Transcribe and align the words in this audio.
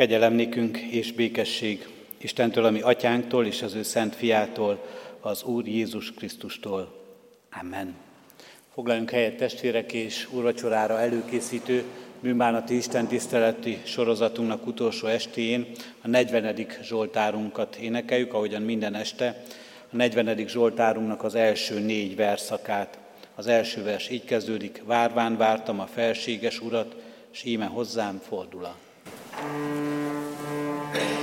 Kegyelem 0.00 0.38
és 0.90 1.12
békesség 1.12 1.88
Istentől, 2.18 2.64
ami 2.64 2.80
atyánktól 2.80 3.46
és 3.46 3.62
az 3.62 3.74
ő 3.74 3.82
szent 3.82 4.14
fiától, 4.14 4.86
az 5.20 5.42
Úr 5.42 5.66
Jézus 5.66 6.12
Krisztustól. 6.12 6.94
Amen. 7.60 7.94
Foglaljunk 8.74 9.10
helyet 9.10 9.36
testvérek 9.36 9.92
és 9.92 10.28
úrvacsorára 10.30 11.00
előkészítő 11.00 11.84
műmánati 12.20 12.76
Isten 12.76 13.06
tiszteleti 13.06 13.78
sorozatunknak 13.84 14.66
utolsó 14.66 15.06
estéjén 15.06 15.66
a 16.02 16.08
40. 16.08 16.66
Zsoltárunkat 16.82 17.76
énekeljük, 17.76 18.34
ahogyan 18.34 18.62
minden 18.62 18.94
este. 18.94 19.42
A 19.92 19.96
40. 19.96 20.48
Zsoltárunknak 20.48 21.24
az 21.24 21.34
első 21.34 21.78
négy 21.78 22.16
verszakát. 22.16 22.98
Az 23.34 23.46
első 23.46 23.82
vers 23.82 24.10
így 24.10 24.24
kezdődik, 24.24 24.82
várván 24.84 25.36
vártam 25.36 25.80
a 25.80 25.86
felséges 25.86 26.60
urat, 26.60 26.96
s 27.30 27.44
íme 27.44 27.66
hozzám 27.66 28.20
fordul 28.28 28.64
a 28.64 28.76
Mario. 30.92 31.19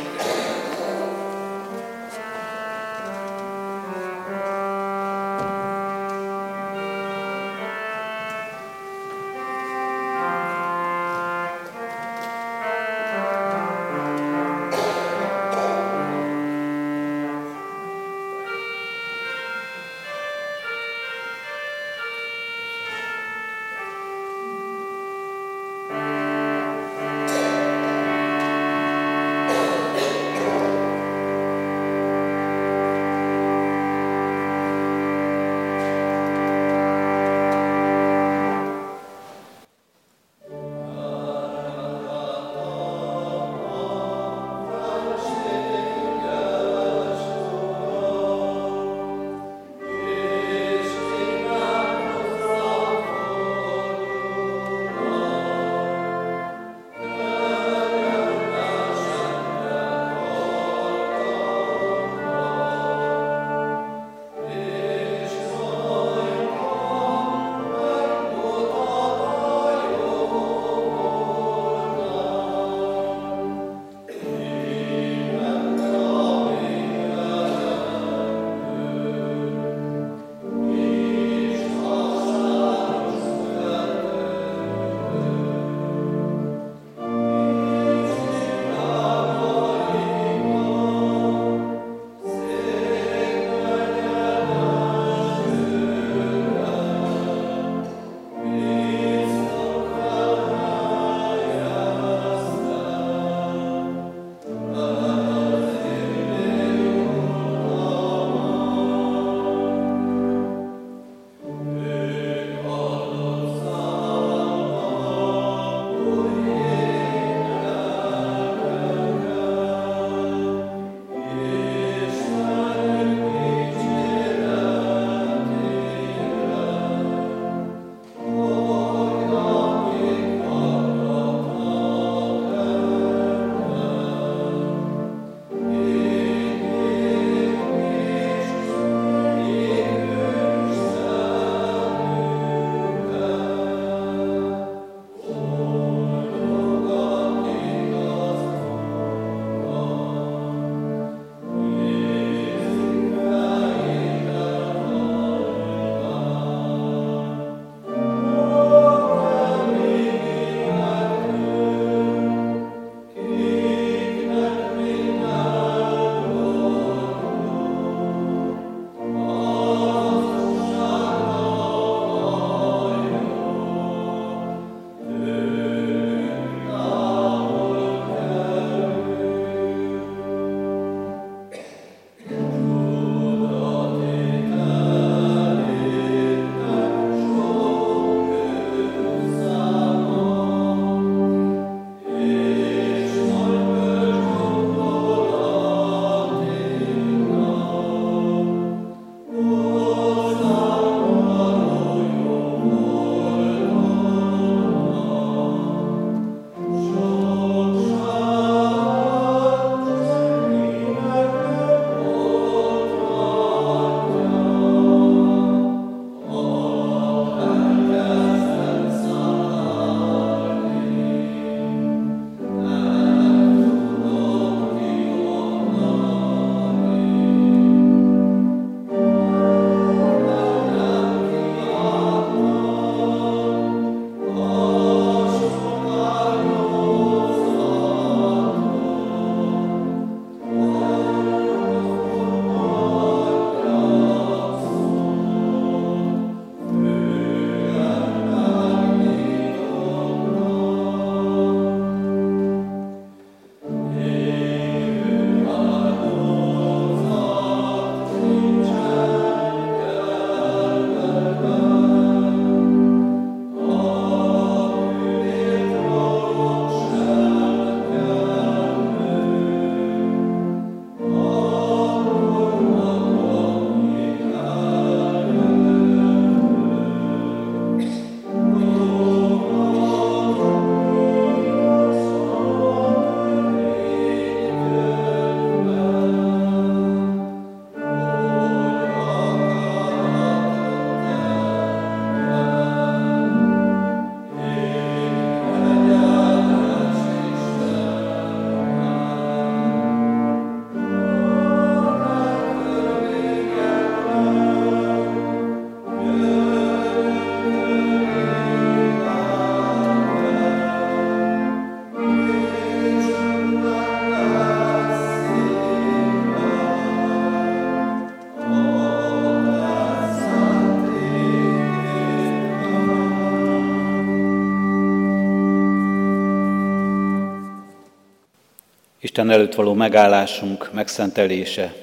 Isten 329.17 329.31
előtt 329.31 329.55
való 329.55 329.73
megállásunk, 329.73 330.73
megszentelése, 330.73 331.73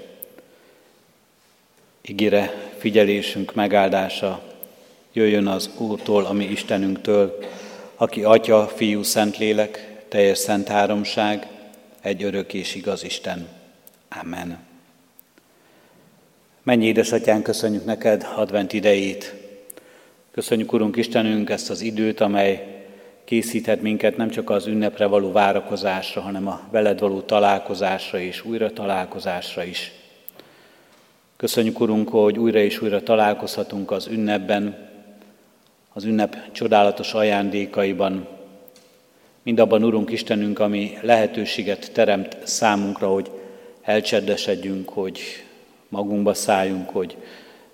igére 2.00 2.70
figyelésünk 2.78 3.54
megáldása 3.54 4.42
jöjjön 5.12 5.46
az 5.46 5.70
Úrtól, 5.78 6.24
ami 6.24 6.44
Istenünktől, 6.44 7.38
aki 7.94 8.24
Atya, 8.24 8.66
Fiú, 8.66 9.02
Szentlélek, 9.02 10.02
teljes 10.08 10.38
szent 10.38 10.68
háromság, 10.68 11.46
egy 12.00 12.22
örök 12.22 12.54
és 12.54 12.74
igaz 12.74 13.04
Isten. 13.04 13.48
Amen. 14.20 14.58
Mennyi 16.62 16.86
édesatyán, 16.86 17.42
köszönjük 17.42 17.84
neked 17.84 18.26
advent 18.34 18.72
idejét. 18.72 19.34
Köszönjük, 20.30 20.72
Urunk 20.72 20.96
Istenünk, 20.96 21.50
ezt 21.50 21.70
az 21.70 21.80
időt, 21.80 22.20
amely 22.20 22.73
készíthet 23.24 23.82
minket 23.82 24.16
nem 24.16 24.30
csak 24.30 24.50
az 24.50 24.66
ünnepre 24.66 25.06
való 25.06 25.32
várakozásra, 25.32 26.20
hanem 26.20 26.46
a 26.46 26.60
veled 26.70 27.00
való 27.00 27.20
találkozásra 27.20 28.18
és 28.18 28.44
újra 28.44 28.72
találkozásra 28.72 29.64
is. 29.64 29.92
Köszönjük, 31.36 31.80
Urunk, 31.80 32.08
hogy 32.08 32.38
újra 32.38 32.58
és 32.58 32.82
újra 32.82 33.02
találkozhatunk 33.02 33.90
az 33.90 34.06
ünnepben, 34.06 34.88
az 35.92 36.04
ünnep 36.04 36.36
csodálatos 36.52 37.14
ajándékaiban, 37.14 38.28
mindabban, 39.42 39.84
Urunk 39.84 40.10
Istenünk, 40.10 40.58
ami 40.58 40.98
lehetőséget 41.02 41.92
teremt 41.92 42.36
számunkra, 42.42 43.08
hogy 43.08 43.30
elcsendesedjünk, 43.82 44.88
hogy 44.88 45.20
magunkba 45.88 46.34
szálljunk, 46.34 46.90
hogy 46.90 47.16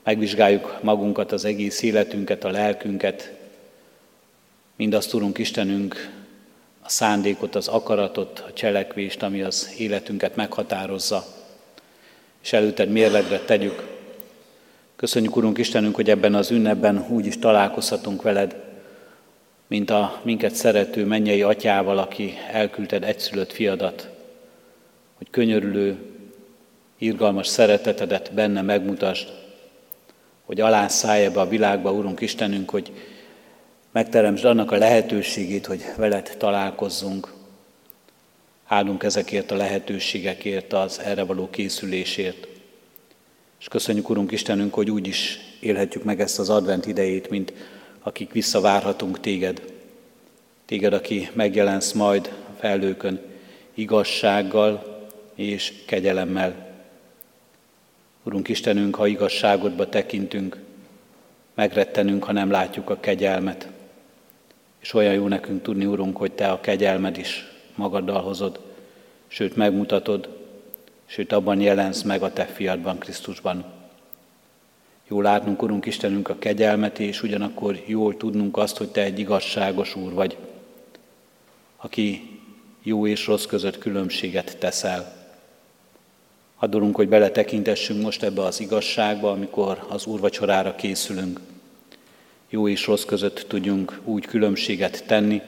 megvizsgáljuk 0.04 0.78
magunkat, 0.82 1.32
az 1.32 1.44
egész 1.44 1.82
életünket, 1.82 2.44
a 2.44 2.50
lelkünket, 2.50 3.39
mindazt, 4.80 5.14
Urunk 5.14 5.38
Istenünk, 5.38 6.10
a 6.82 6.88
szándékot, 6.88 7.54
az 7.54 7.68
akaratot, 7.68 8.44
a 8.48 8.52
cselekvést, 8.52 9.22
ami 9.22 9.42
az 9.42 9.74
életünket 9.78 10.36
meghatározza, 10.36 11.24
és 12.42 12.52
előtted 12.52 12.90
mérlegre 12.90 13.38
tegyük. 13.38 13.86
Köszönjük, 14.96 15.36
Urunk 15.36 15.58
Istenünk, 15.58 15.94
hogy 15.94 16.10
ebben 16.10 16.34
az 16.34 16.50
ünnepben 16.50 17.06
úgy 17.08 17.26
is 17.26 17.38
találkozhatunk 17.38 18.22
veled, 18.22 18.56
mint 19.66 19.90
a 19.90 20.20
minket 20.22 20.54
szerető 20.54 21.04
mennyei 21.04 21.42
atyával, 21.42 21.98
aki 21.98 22.34
elküldted 22.50 23.04
egyszülött 23.04 23.52
fiadat, 23.52 24.08
hogy 25.18 25.30
könyörülő, 25.30 25.98
irgalmas 26.98 27.46
szeretetedet 27.46 28.32
benne 28.32 28.62
megmutasd, 28.62 29.28
hogy 30.44 30.60
alászállj 30.60 31.24
ebbe 31.24 31.40
a 31.40 31.48
világba, 31.48 31.92
Urunk 31.92 32.20
Istenünk, 32.20 32.70
hogy 32.70 32.92
megteremtsd 33.90 34.44
annak 34.44 34.70
a 34.70 34.76
lehetőségét, 34.76 35.66
hogy 35.66 35.84
veled 35.96 36.34
találkozzunk. 36.38 37.32
Áldunk 38.66 39.02
ezekért 39.02 39.50
a 39.50 39.56
lehetőségekért, 39.56 40.72
az 40.72 41.00
erre 41.00 41.22
való 41.22 41.50
készülésért. 41.50 42.48
És 43.60 43.68
köszönjük, 43.68 44.08
Urunk 44.08 44.32
Istenünk, 44.32 44.74
hogy 44.74 44.90
úgy 44.90 45.06
is 45.06 45.38
élhetjük 45.60 46.04
meg 46.04 46.20
ezt 46.20 46.38
az 46.38 46.50
advent 46.50 46.86
idejét, 46.86 47.30
mint 47.30 47.52
akik 48.02 48.32
visszavárhatunk 48.32 49.20
téged. 49.20 49.62
Téged, 50.66 50.92
aki 50.92 51.28
megjelensz 51.32 51.92
majd 51.92 52.32
a 52.48 52.58
felőkön 52.58 53.20
igazsággal 53.74 55.00
és 55.34 55.72
kegyelemmel. 55.86 56.68
Urunk 58.22 58.48
Istenünk, 58.48 58.94
ha 58.94 59.06
igazságodba 59.06 59.88
tekintünk, 59.88 60.58
megrettenünk, 61.54 62.24
ha 62.24 62.32
nem 62.32 62.50
látjuk 62.50 62.90
a 62.90 63.00
kegyelmet. 63.00 63.68
És 64.80 64.94
olyan 64.94 65.14
jó 65.14 65.28
nekünk 65.28 65.62
tudni, 65.62 65.86
Urunk, 65.86 66.16
hogy 66.16 66.32
Te 66.32 66.50
a 66.50 66.60
kegyelmed 66.60 67.16
is 67.16 67.44
magaddal 67.74 68.20
hozod, 68.22 68.60
sőt 69.26 69.56
megmutatod, 69.56 70.28
sőt 71.06 71.32
abban 71.32 71.60
jelensz 71.60 72.02
meg 72.02 72.22
a 72.22 72.32
Te 72.32 72.44
fiadban, 72.44 72.98
Krisztusban. 72.98 73.64
Jól 75.08 75.22
látnunk, 75.22 75.62
Urunk 75.62 75.86
Istenünk, 75.86 76.28
a 76.28 76.38
kegyelmet, 76.38 76.98
és 76.98 77.22
ugyanakkor 77.22 77.82
jól 77.86 78.16
tudnunk 78.16 78.56
azt, 78.56 78.76
hogy 78.76 78.88
Te 78.88 79.02
egy 79.02 79.18
igazságos 79.18 79.96
Úr 79.96 80.12
vagy, 80.12 80.36
aki 81.76 82.38
jó 82.82 83.06
és 83.06 83.26
rossz 83.26 83.44
között 83.44 83.78
különbséget 83.78 84.58
teszel. 84.58 85.18
Adorunk, 86.58 86.96
hogy 86.96 87.08
beletekintessünk 87.08 88.02
most 88.02 88.22
ebbe 88.22 88.42
az 88.42 88.60
igazságba, 88.60 89.30
amikor 89.30 89.86
az 89.88 90.06
úrvacsorára 90.06 90.74
készülünk. 90.74 91.40
Jó 92.52 92.68
és 92.68 92.86
rossz 92.86 93.04
között 93.04 93.44
tudjunk 93.48 94.00
úgy 94.04 94.26
különbséget 94.26 95.04
tenni, 95.06 95.42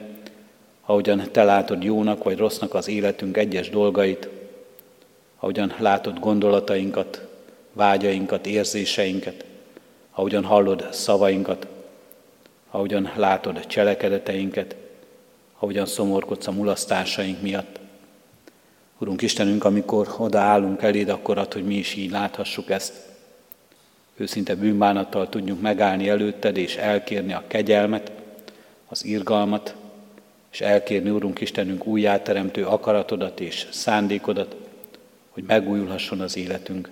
ahogyan 0.85 1.23
te 1.31 1.43
látod 1.43 1.83
jónak 1.83 2.23
vagy 2.23 2.37
rossznak 2.37 2.73
az 2.73 2.87
életünk 2.87 3.37
egyes 3.37 3.69
dolgait, 3.69 4.29
ahogyan 5.39 5.73
látod 5.79 6.19
gondolatainkat, 6.19 7.27
vágyainkat, 7.73 8.45
érzéseinket, 8.45 9.45
ahogyan 10.11 10.43
hallod 10.43 10.87
szavainkat, 10.91 11.67
ahogyan 12.69 13.11
látod 13.15 13.65
cselekedeteinket, 13.65 14.75
ahogyan 15.59 15.85
szomorkodsz 15.85 16.47
a 16.47 16.51
mulasztásaink 16.51 17.41
miatt. 17.41 17.79
Urunk 18.97 19.21
Istenünk, 19.21 19.63
amikor 19.63 20.15
odaállunk 20.17 20.81
eléd, 20.81 21.09
akkor 21.09 21.37
ad, 21.37 21.53
hogy 21.53 21.65
mi 21.65 21.75
is 21.75 21.95
így 21.95 22.11
láthassuk 22.11 22.69
ezt. 22.69 23.12
Őszinte 24.17 24.55
bűnbánattal 24.55 25.29
tudjunk 25.29 25.61
megállni 25.61 26.09
előtted, 26.09 26.57
és 26.57 26.75
elkérni 26.75 27.33
a 27.33 27.43
kegyelmet, 27.47 28.11
az 28.87 29.05
irgalmat, 29.05 29.75
és 30.51 30.61
elkérni, 30.61 31.09
Urunk 31.09 31.41
Istenünk, 31.41 31.85
újjáteremtő 31.85 32.65
akaratodat 32.65 33.39
és 33.39 33.67
szándékodat, 33.71 34.55
hogy 35.29 35.43
megújulhasson 35.43 36.19
az 36.19 36.37
életünk. 36.37 36.89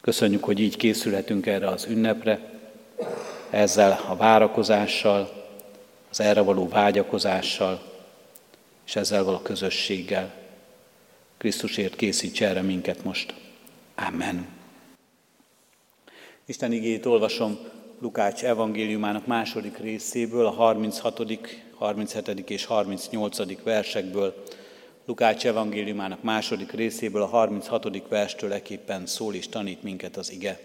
Köszönjük, 0.00 0.44
hogy 0.44 0.60
így 0.60 0.76
készülhetünk 0.76 1.46
erre 1.46 1.68
az 1.68 1.86
ünnepre, 1.90 2.40
ezzel 3.50 4.00
a 4.08 4.16
várakozással, 4.16 5.48
az 6.10 6.20
erre 6.20 6.40
való 6.40 6.68
vágyakozással, 6.68 7.82
és 8.86 8.96
ezzel 8.96 9.24
való 9.24 9.38
közösséggel. 9.38 10.32
Krisztusért 11.36 11.96
készíts 11.96 12.42
erre 12.42 12.62
minket 12.62 13.04
most. 13.04 13.34
Amen. 13.94 14.59
Isten 16.50 16.72
igét 16.72 17.06
olvasom 17.06 17.58
Lukács 18.00 18.44
evangéliumának 18.44 19.26
második 19.26 19.78
részéből, 19.78 20.46
a 20.46 20.50
36., 20.50 21.22
37. 21.74 22.50
és 22.50 22.64
38. 22.64 23.62
versekből. 23.62 24.44
Lukács 25.04 25.46
evangéliumának 25.46 26.22
második 26.22 26.72
részéből, 26.72 27.22
a 27.22 27.26
36. 27.26 28.08
verstől 28.08 28.52
eképpen 28.52 29.06
szól 29.06 29.34
és 29.34 29.48
tanít 29.48 29.82
minket 29.82 30.16
az 30.16 30.32
ige. 30.32 30.60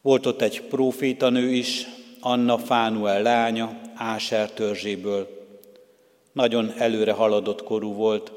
Volt 0.00 0.26
ott 0.26 0.40
egy 0.40 0.62
profétanő 0.62 1.50
is, 1.50 1.86
Anna 2.20 2.58
Fánuel 2.58 3.22
lánya, 3.22 3.80
Áser 3.94 4.50
törzséből. 4.50 5.48
Nagyon 6.32 6.72
előre 6.78 7.12
haladott 7.12 7.62
korú 7.62 7.94
volt, 7.94 8.32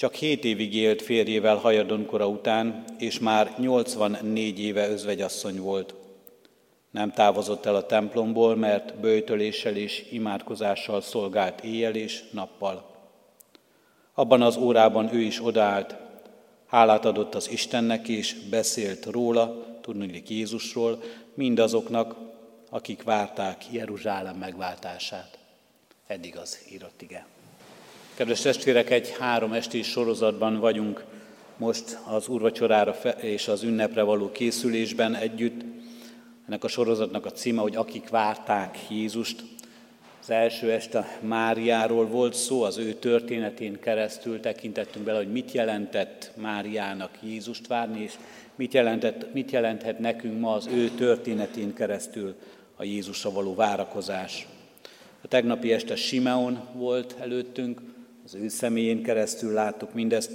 csak 0.00 0.14
hét 0.14 0.44
évig 0.44 0.74
élt 0.74 1.02
férjével 1.02 1.56
hajadonkora 1.56 2.28
után, 2.28 2.84
és 2.98 3.18
már 3.18 3.54
84 3.58 4.60
éve 4.60 4.88
özvegyasszony 4.88 5.60
volt. 5.60 5.94
Nem 6.90 7.12
távozott 7.12 7.66
el 7.66 7.74
a 7.74 7.86
templomból, 7.86 8.56
mert 8.56 9.00
bőjtöléssel 9.00 9.76
és 9.76 10.06
imádkozással 10.10 11.00
szolgált 11.00 11.64
éjjel 11.64 11.94
és 11.94 12.22
nappal. 12.30 12.84
Abban 14.14 14.42
az 14.42 14.56
órában 14.56 15.14
ő 15.14 15.20
is 15.20 15.44
odaállt, 15.44 15.96
hálát 16.66 17.04
adott 17.04 17.34
az 17.34 17.50
Istennek, 17.50 18.08
és 18.08 18.34
beszélt 18.50 19.06
róla, 19.06 19.78
tudnulik 19.80 20.30
Jézusról, 20.30 21.02
mindazoknak, 21.34 22.16
akik 22.70 23.02
várták 23.02 23.72
Jeruzsálem 23.72 24.36
megváltását. 24.36 25.38
Eddig 26.06 26.36
az 26.36 26.58
írott 26.70 27.02
ige. 27.02 27.26
Kedves 28.20 28.40
testvérek, 28.40 28.90
egy 28.90 29.16
három 29.18 29.52
esti 29.52 29.82
sorozatban 29.82 30.58
vagyunk 30.58 31.04
most 31.56 31.98
az 32.06 32.28
úrvacsorára 32.28 32.96
és 33.20 33.48
az 33.48 33.62
ünnepre 33.62 34.02
való 34.02 34.30
készülésben 34.30 35.14
együtt. 35.14 35.60
Ennek 36.46 36.64
a 36.64 36.68
sorozatnak 36.68 37.26
a 37.26 37.30
címe, 37.30 37.60
hogy 37.60 37.76
akik 37.76 38.08
várták 38.08 38.78
Jézust. 38.90 39.44
Az 40.22 40.30
első 40.30 40.72
este 40.72 41.18
Máriáról 41.20 42.06
volt 42.06 42.34
szó, 42.34 42.62
az 42.62 42.78
ő 42.78 42.92
történetén 42.92 43.80
keresztül 43.80 44.40
tekintettünk 44.40 45.04
bele, 45.04 45.18
hogy 45.18 45.32
mit 45.32 45.52
jelentett 45.52 46.30
Máriának 46.36 47.18
Jézust 47.22 47.66
várni, 47.66 48.02
és 48.02 48.12
mit, 48.54 48.74
jelentett, 48.74 49.32
mit 49.32 49.50
jelenthet 49.50 49.98
nekünk 49.98 50.40
ma 50.40 50.52
az 50.52 50.66
ő 50.66 50.88
történetén 50.88 51.74
keresztül 51.74 52.34
a 52.76 52.84
Jézusra 52.84 53.30
való 53.30 53.54
várakozás. 53.54 54.46
A 55.22 55.28
tegnapi 55.28 55.72
este 55.72 55.96
Simeon 55.96 56.60
volt 56.74 57.14
előttünk, 57.20 57.80
az 58.32 58.36
ő 58.36 58.48
személyén 58.48 59.02
keresztül 59.02 59.52
láttuk 59.52 59.94
mindezt, 59.94 60.30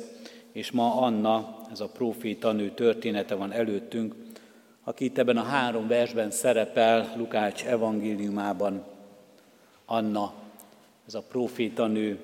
és 0.52 0.72
ma 0.72 1.02
Anna, 1.02 1.62
ez 1.72 1.80
a 1.80 2.52
nő 2.52 2.72
története 2.72 3.36
van 3.36 3.52
előttünk, 3.52 4.16
aki 4.84 5.06
itt 5.06 5.18
ebben 5.18 5.38
a 5.38 5.44
három 5.44 5.88
versben 5.88 6.32
szerepel 6.32 7.14
Lukács 7.18 7.66
evangéliumában. 7.66 8.84
Anna, 9.86 10.34
ez 11.08 11.14
a 11.14 11.22
proféta 11.22 11.88
nő, 11.88 12.20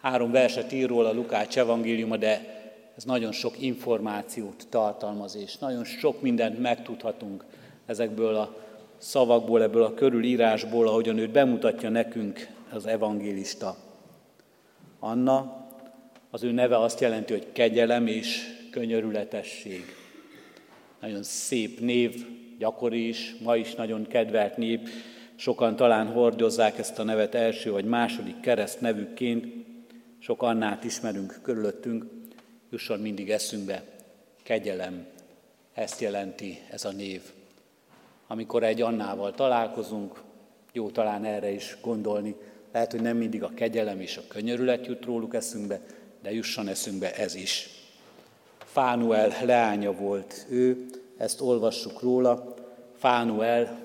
Három 0.00 0.30
verset 0.30 0.72
ír 0.72 0.88
róla 0.88 1.12
Lukács 1.12 1.58
evangéliuma, 1.58 2.16
de 2.16 2.62
ez 2.96 3.04
nagyon 3.04 3.32
sok 3.32 3.62
információt 3.62 4.66
tartalmaz, 4.68 5.36
és 5.36 5.58
nagyon 5.58 5.84
sok 5.84 6.20
mindent 6.20 6.58
megtudhatunk 6.58 7.44
ezekből 7.86 8.34
a 8.34 8.56
szavakból, 8.98 9.62
ebből 9.62 9.82
a 9.82 9.94
körülírásból, 9.94 10.88
ahogyan 10.88 11.18
őt 11.18 11.30
bemutatja 11.30 11.88
nekünk 11.88 12.48
az 12.72 12.86
evangélista. 12.86 13.83
Anna, 15.06 15.66
az 16.30 16.42
ő 16.42 16.50
neve 16.50 16.78
azt 16.78 17.00
jelenti, 17.00 17.32
hogy 17.32 17.52
kegyelem 17.52 18.06
és 18.06 18.42
könyörületesség. 18.70 19.84
Nagyon 21.00 21.22
szép 21.22 21.80
név, 21.80 22.26
gyakori 22.58 23.08
is, 23.08 23.34
ma 23.42 23.56
is 23.56 23.74
nagyon 23.74 24.06
kedvelt 24.06 24.56
név. 24.56 24.80
Sokan 25.34 25.76
talán 25.76 26.06
hordozzák 26.06 26.78
ezt 26.78 26.98
a 26.98 27.02
nevet 27.02 27.34
első 27.34 27.70
vagy 27.70 27.84
második 27.84 28.40
kereszt 28.40 28.80
nevükként. 28.80 29.66
Sok 30.18 30.42
Annát 30.42 30.84
ismerünk 30.84 31.38
körülöttünk, 31.42 32.04
jusson 32.70 33.00
mindig 33.00 33.30
eszünkbe. 33.30 33.82
Kegyelem, 34.42 35.06
ezt 35.72 36.00
jelenti 36.00 36.58
ez 36.70 36.84
a 36.84 36.92
név. 36.92 37.22
Amikor 38.26 38.62
egy 38.62 38.82
Annával 38.82 39.34
találkozunk, 39.34 40.22
jó 40.72 40.90
talán 40.90 41.24
erre 41.24 41.50
is 41.50 41.76
gondolni, 41.80 42.36
lehet, 42.74 42.90
hogy 42.90 43.00
nem 43.00 43.16
mindig 43.16 43.42
a 43.42 43.50
kegyelem 43.54 44.00
és 44.00 44.16
a 44.16 44.22
könyörület 44.28 44.86
jut 44.86 45.04
róluk 45.04 45.34
eszünkbe, 45.34 45.80
de 46.22 46.32
jusson 46.32 46.68
eszünkbe 46.68 47.14
ez 47.14 47.34
is. 47.34 47.68
Fánuel 48.58 49.32
leánya 49.44 49.92
volt 49.92 50.46
ő, 50.48 50.86
ezt 51.16 51.40
olvassuk 51.40 52.02
róla. 52.02 52.54
Fánuel, 52.96 53.78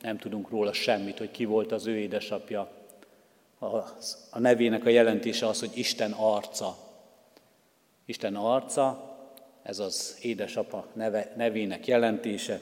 nem 0.00 0.18
tudunk 0.18 0.50
róla 0.50 0.72
semmit, 0.72 1.18
hogy 1.18 1.30
ki 1.30 1.44
volt 1.44 1.72
az 1.72 1.86
ő 1.86 1.96
édesapja. 1.96 2.70
A 4.30 4.38
nevének 4.38 4.84
a 4.84 4.88
jelentése 4.88 5.46
az, 5.46 5.60
hogy 5.60 5.70
Isten 5.74 6.12
arca. 6.12 6.76
Isten 8.04 8.34
arca, 8.34 9.16
ez 9.62 9.78
az 9.78 10.18
édesapa 10.20 10.86
neve, 10.92 11.32
nevének 11.36 11.86
jelentése. 11.86 12.60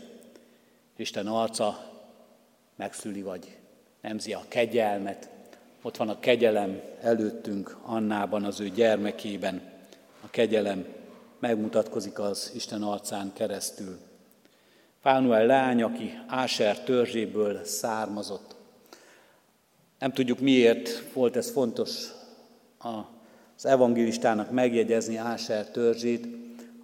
Isten 0.96 1.26
arca 1.26 1.90
megszüli 2.76 3.22
vagy 3.22 3.56
nemzi 4.00 4.32
a 4.32 4.44
kegyelmet. 4.48 5.28
Ott 5.82 5.96
van 5.96 6.08
a 6.08 6.18
kegyelem 6.18 6.80
előttünk 7.00 7.76
Annában, 7.82 8.44
az 8.44 8.60
ő 8.60 8.68
gyermekében. 8.68 9.60
A 10.20 10.30
kegyelem 10.30 10.86
megmutatkozik 11.38 12.18
az 12.18 12.52
Isten 12.54 12.82
arcán 12.82 13.32
keresztül. 13.32 13.98
Fánuel 15.00 15.46
lány, 15.46 15.82
aki 15.82 16.18
Áser 16.26 16.80
törzséből 16.80 17.64
származott. 17.64 18.54
Nem 19.98 20.12
tudjuk 20.12 20.40
miért 20.40 21.12
volt 21.12 21.36
ez 21.36 21.50
fontos 21.50 22.08
az 22.78 23.66
evangélistának 23.66 24.50
megjegyezni 24.50 25.16
Áser 25.16 25.70
törzsét, 25.70 26.26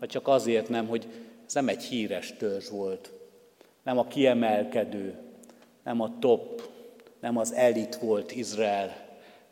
ha 0.00 0.06
csak 0.06 0.28
azért 0.28 0.68
nem, 0.68 0.86
hogy 0.86 1.06
ez 1.46 1.54
nem 1.54 1.68
egy 1.68 1.82
híres 1.82 2.34
törzs 2.38 2.68
volt, 2.68 3.12
nem 3.82 3.98
a 3.98 4.06
kiemelkedő, 4.06 5.14
nem 5.84 6.00
a 6.00 6.18
top, 6.18 6.74
nem 7.20 7.36
az 7.36 7.52
elit 7.52 7.96
volt 7.96 8.32
Izrael 8.32 8.96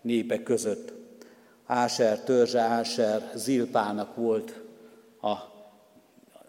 népe 0.01 0.43
között. 0.43 0.93
Áser 1.67 2.21
törzse, 2.21 2.61
Áser 2.61 3.31
Zilpának 3.35 4.17
volt 4.17 4.61
a 5.21 5.35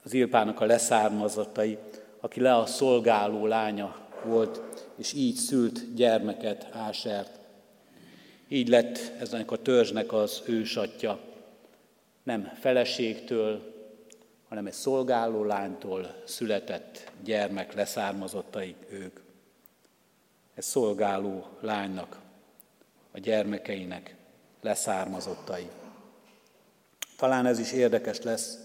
Zilpának 0.03 0.61
a 0.61 0.65
leszármazottai, 0.65 1.77
aki 2.19 2.39
le 2.39 2.55
a 2.55 2.65
szolgáló 2.65 3.45
lánya 3.45 3.95
volt, 4.25 4.61
és 4.95 5.13
így 5.13 5.35
szült 5.35 5.93
gyermeket, 5.93 6.67
Ásert. 6.71 7.39
Így 8.47 8.67
lett 8.67 8.97
ezenek 9.19 9.51
a 9.51 9.61
törzsnek 9.61 10.13
az 10.13 10.41
ősatja. 10.45 11.19
Nem 12.23 12.51
feleségtől, 12.59 13.73
hanem 14.49 14.65
egy 14.65 14.73
szolgáló 14.73 15.43
lánytól 15.43 16.21
született 16.23 17.11
gyermek 17.23 17.73
leszármazottai 17.73 18.75
ők. 18.89 19.24
Egy 20.55 20.63
szolgáló 20.63 21.45
lánynak, 21.59 22.19
a 23.11 23.19
gyermekeinek 23.19 24.15
leszármazottai. 24.61 25.67
Talán 27.17 27.45
ez 27.45 27.59
is 27.59 27.71
érdekes 27.71 28.21
lesz, 28.21 28.59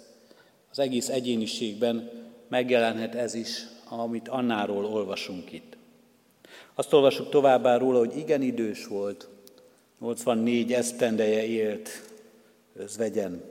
az 0.71 0.79
egész 0.79 1.09
egyéniségben 1.09 2.11
megjelenhet 2.49 3.15
ez 3.15 3.35
is, 3.35 3.67
amit 3.89 4.29
Annáról 4.29 4.85
olvasunk 4.85 5.53
itt. 5.53 5.77
Azt 6.75 6.93
olvasjuk 6.93 7.29
továbbá 7.29 7.77
róla, 7.77 7.99
hogy 7.99 8.17
igen 8.17 8.43
idős 8.43 8.87
volt, 8.87 9.29
84 10.01 10.73
esztendeje 10.73 11.47
élt 11.47 11.89
özvegyen, 12.75 13.43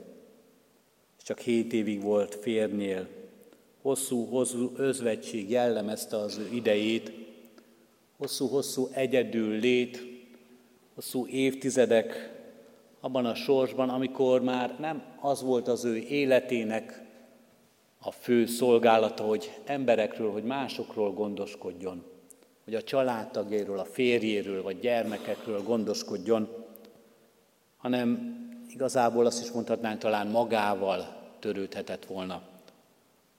és 1.18 1.24
csak 1.24 1.38
7 1.38 1.72
évig 1.72 2.02
volt 2.02 2.34
férnél. 2.34 3.08
Hosszú, 3.82 4.24
hosszú 4.24 4.72
özvegység 4.76 5.50
jellemezte 5.50 6.16
az 6.16 6.38
ő 6.38 6.48
idejét, 6.52 7.12
hosszú-hosszú 8.20 8.88
egyedül 8.92 9.58
lét, 9.58 10.02
hosszú 10.94 11.26
évtizedek 11.26 12.38
abban 13.00 13.26
a 13.26 13.34
sorsban, 13.34 13.88
amikor 13.88 14.42
már 14.42 14.76
nem 14.78 15.02
az 15.20 15.42
volt 15.42 15.68
az 15.68 15.84
ő 15.84 15.96
életének 15.96 17.02
a 18.00 18.10
fő 18.10 18.46
szolgálata, 18.46 19.22
hogy 19.22 19.60
emberekről, 19.64 20.32
hogy 20.32 20.42
másokról 20.42 21.12
gondoskodjon, 21.12 22.04
hogy 22.64 22.74
a 22.74 22.82
családtagjéről, 22.82 23.78
a 23.78 23.84
férjéről, 23.84 24.62
vagy 24.62 24.80
gyermekekről 24.80 25.62
gondoskodjon, 25.62 26.48
hanem 27.76 28.38
igazából 28.68 29.26
azt 29.26 29.42
is 29.42 29.50
mondhatnánk, 29.50 29.98
talán 29.98 30.26
magával 30.26 31.32
törődhetett 31.38 32.04
volna. 32.04 32.42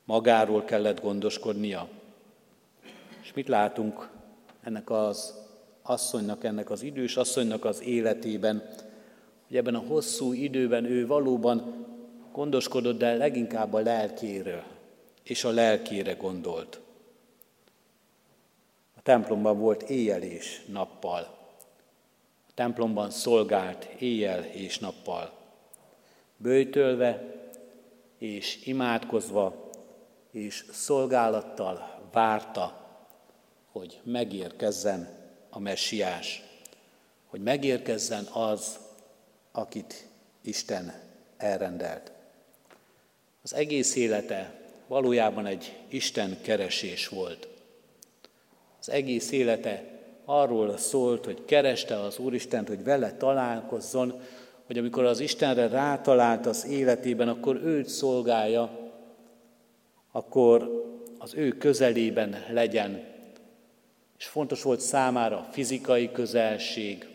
Magáról 0.06 0.64
kellett 0.64 1.02
gondoskodnia. 1.02 1.88
És 3.22 3.34
mit 3.34 3.48
látunk 3.48 4.10
ennek 4.64 4.90
az 4.90 5.34
asszonynak, 5.82 6.44
ennek 6.44 6.70
az 6.70 6.82
idős 6.82 7.18
asszonynak 7.18 7.66
az 7.66 7.82
életében, 7.82 8.70
hogy 9.48 9.58
ebben 9.58 9.76
a 9.76 9.84
hosszú 9.88 10.34
időben 10.34 10.86
ő 10.86 11.08
valóban 11.08 11.86
gondoskodott, 12.32 12.98
de 12.98 13.16
leginkább 13.16 13.74
a 13.74 13.80
lelkéről, 13.80 14.64
és 15.24 15.44
a 15.44 15.50
lelkére 15.50 16.14
gondolt. 16.14 16.80
A 18.98 19.02
templomban 19.02 19.60
volt 19.60 19.82
éjjel 19.82 20.22
és 20.22 20.62
nappal. 20.68 21.20
A 22.48 22.54
templomban 22.54 23.10
szolgált 23.10 23.84
éjjel 24.00 24.44
és 24.44 24.80
nappal. 24.80 25.32
Bőjtölve 26.38 27.40
és 28.18 28.66
imádkozva 28.66 29.70
és 30.32 30.66
szolgálattal 30.72 32.02
várta, 32.12 32.81
hogy 33.72 34.00
megérkezzen 34.04 35.10
a 35.50 35.60
messiás, 35.60 36.44
hogy 37.26 37.42
megérkezzen 37.42 38.24
az, 38.24 38.80
akit 39.52 40.08
Isten 40.42 40.94
elrendelt. 41.38 42.12
Az 43.44 43.54
egész 43.54 43.96
élete 43.96 44.60
valójában 44.88 45.46
egy 45.46 45.78
Isten 45.88 46.38
keresés 46.42 47.08
volt. 47.08 47.48
Az 48.80 48.90
egész 48.90 49.32
élete 49.32 49.84
arról 50.26 50.78
szólt, 50.78 51.26
hogy 51.26 51.46
kereste 51.46 52.00
az 52.00 52.18
Úristent, 52.18 52.68
hogy 52.68 52.84
vele 52.84 53.18
találkozzon, 53.18 54.22
hogy 54.66 54.78
amikor 54.78 55.04
az 55.04 55.20
Istenre 55.20 55.68
rátalált 55.68 56.46
az 56.46 56.66
életében, 56.66 57.28
akkor 57.28 57.56
őt 57.56 57.90
szolgálja, 57.90 58.92
akkor 60.12 60.84
az 61.18 61.34
ő 61.34 61.50
közelében 61.52 62.46
legyen. 62.50 63.11
És 64.22 64.28
fontos 64.28 64.62
volt 64.62 64.80
számára 64.80 65.38
a 65.38 65.48
fizikai 65.52 66.12
közelség, 66.12 67.08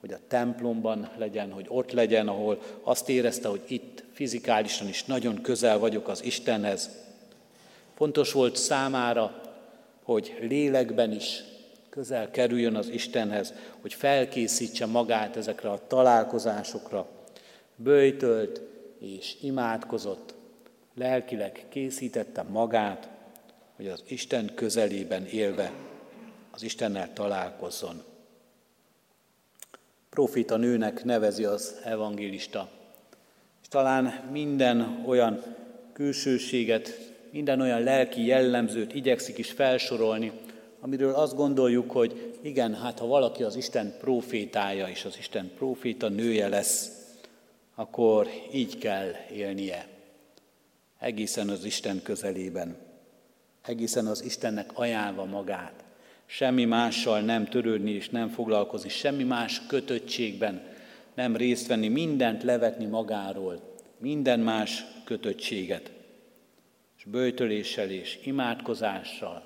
hogy 0.00 0.12
a 0.12 0.18
templomban 0.28 1.10
legyen, 1.16 1.52
hogy 1.52 1.66
ott 1.68 1.92
legyen, 1.92 2.28
ahol 2.28 2.60
azt 2.82 3.08
érezte, 3.08 3.48
hogy 3.48 3.60
itt 3.66 4.04
fizikálisan 4.12 4.88
is 4.88 5.04
nagyon 5.04 5.42
közel 5.42 5.78
vagyok 5.78 6.08
az 6.08 6.24
Istenhez. 6.24 6.90
Fontos 7.94 8.32
volt 8.32 8.56
számára, 8.56 9.40
hogy 10.02 10.36
lélekben 10.40 11.12
is 11.12 11.42
közel 11.90 12.30
kerüljön 12.30 12.74
az 12.74 12.88
Istenhez, 12.88 13.54
hogy 13.80 13.94
felkészítse 13.94 14.86
magát 14.86 15.36
ezekre 15.36 15.70
a 15.70 15.86
találkozásokra. 15.86 17.08
Böjtölt 17.76 18.60
és 18.98 19.36
imádkozott, 19.42 20.34
lelkileg 20.94 21.64
készítette 21.68 22.42
magát, 22.42 23.08
hogy 23.76 23.88
az 23.88 24.02
Isten 24.06 24.50
közelében 24.54 25.26
élve 25.26 25.72
az 26.50 26.62
Istennel 26.62 27.12
találkozzon. 27.12 28.02
Profita 30.10 30.56
nőnek 30.56 31.04
nevezi 31.04 31.44
az 31.44 31.80
evangélista 31.84 32.68
talán 33.70 34.28
minden 34.30 35.04
olyan 35.06 35.42
külsőséget, 35.92 37.12
minden 37.30 37.60
olyan 37.60 37.82
lelki 37.82 38.26
jellemzőt 38.26 38.94
igyekszik 38.94 39.38
is 39.38 39.50
felsorolni, 39.50 40.32
amiről 40.80 41.14
azt 41.14 41.34
gondoljuk, 41.34 41.90
hogy 41.90 42.38
igen, 42.42 42.74
hát 42.74 42.98
ha 42.98 43.06
valaki 43.06 43.42
az 43.42 43.56
Isten 43.56 43.94
profétája 44.00 44.88
és 44.88 45.04
az 45.04 45.16
Isten 45.18 45.50
proféta 45.56 46.08
nője 46.08 46.48
lesz, 46.48 46.90
akkor 47.74 48.28
így 48.52 48.78
kell 48.78 49.10
élnie. 49.32 49.86
Egészen 50.98 51.48
az 51.48 51.64
Isten 51.64 52.02
közelében. 52.02 52.76
Egészen 53.62 54.06
az 54.06 54.24
Istennek 54.24 54.70
ajánlva 54.74 55.24
magát. 55.24 55.84
Semmi 56.32 56.64
mással 56.64 57.20
nem 57.20 57.46
törődni 57.46 57.90
és 57.90 58.08
nem 58.08 58.28
foglalkozni, 58.28 58.88
semmi 58.88 59.24
más 59.24 59.66
kötöttségben 59.66 60.62
nem 61.14 61.36
részt 61.36 61.66
venni, 61.66 61.88
mindent 61.88 62.42
levetni 62.42 62.84
magáról, 62.84 63.74
minden 63.98 64.40
más 64.40 64.84
kötöttséget. 65.04 65.90
És 66.96 67.04
bőtöléssel 67.04 67.90
és 67.90 68.18
imádkozással 68.24 69.44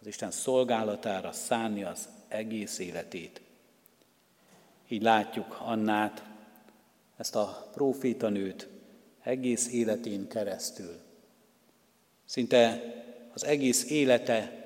az 0.00 0.06
Isten 0.06 0.30
szolgálatára 0.30 1.32
szánni 1.32 1.82
az 1.82 2.08
egész 2.28 2.78
életét. 2.78 3.40
Így 4.88 5.02
látjuk 5.02 5.60
Annát, 5.60 6.24
ezt 7.16 7.36
a 7.36 7.70
profétanőt 7.74 8.68
egész 9.22 9.72
életén 9.72 10.28
keresztül. 10.28 11.00
Szinte 12.24 12.82
az 13.34 13.44
egész 13.44 13.90
élete 13.90 14.63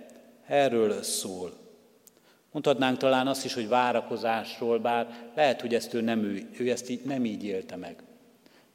erről 0.48 1.02
szól. 1.02 1.52
Mondhatnánk 2.52 2.98
talán 2.98 3.26
azt 3.26 3.44
is, 3.44 3.54
hogy 3.54 3.68
várakozásról, 3.68 4.78
bár 4.78 5.30
lehet, 5.34 5.60
hogy 5.60 5.74
ezt 5.74 5.94
ő, 5.94 6.00
nem, 6.00 6.24
ő, 6.24 6.48
ő 6.58 6.70
ezt 6.70 6.90
így, 6.90 7.04
nem 7.04 7.24
így 7.24 7.44
élte 7.44 7.76
meg. 7.76 8.02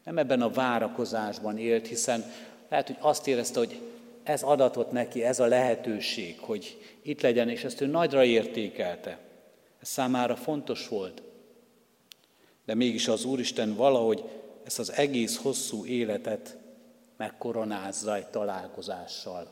Nem 0.04 0.18
ebben 0.18 0.42
a 0.42 0.50
várakozásban 0.50 1.58
élt, 1.58 1.88
hiszen 1.88 2.24
lehet, 2.70 2.88
hogy 2.88 2.98
azt 3.00 3.28
érezte, 3.28 3.60
hogy 3.60 3.82
ez 4.24 4.44
adatot 4.44 4.92
neki, 4.92 5.24
ez 5.24 5.40
a 5.40 5.46
lehetőség, 5.46 6.40
hogy 6.40 6.96
itt 7.02 7.22
legyen, 7.22 7.50
és 7.50 7.64
ezt 7.64 7.82
ő 7.82 7.86
nagyra 7.86 8.24
értékelte. 8.24 9.18
Ez 9.82 9.88
számára 9.88 10.36
fontos 10.36 10.88
volt. 10.88 11.22
De 12.66 12.74
mégis 12.74 13.08
az 13.08 13.26
Úristen 13.26 13.76
valahogy 13.76 14.24
ezt 14.64 14.80
az 14.80 14.92
egész 14.92 15.38
hosszú 15.38 15.86
életet 15.86 16.58
megkoronázza 17.18 18.16
egy 18.16 18.28
találkozással, 18.28 19.52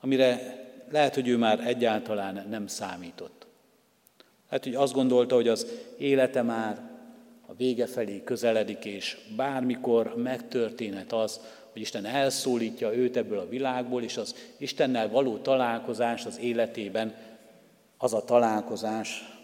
amire 0.00 0.62
lehet, 0.90 1.14
hogy 1.14 1.28
ő 1.28 1.36
már 1.36 1.66
egyáltalán 1.66 2.46
nem 2.50 2.66
számított. 2.66 3.46
Lehet, 4.48 4.64
hogy 4.64 4.74
azt 4.74 4.92
gondolta, 4.92 5.34
hogy 5.34 5.48
az 5.48 5.66
élete 5.98 6.42
már 6.42 6.80
a 7.46 7.54
vége 7.54 7.86
felé 7.86 8.22
közeledik, 8.24 8.84
és 8.84 9.18
bármikor 9.36 10.14
megtörténhet 10.16 11.12
az, 11.12 11.40
hogy 11.72 11.82
Isten 11.82 12.04
elszólítja 12.04 12.94
őt 12.94 13.16
ebből 13.16 13.38
a 13.38 13.48
világból, 13.48 14.02
és 14.02 14.16
az 14.16 14.34
Istennel 14.56 15.08
való 15.08 15.36
találkozás 15.36 16.26
az 16.26 16.38
életében 16.38 17.14
az 17.98 18.14
a 18.14 18.24
találkozás, 18.24 19.34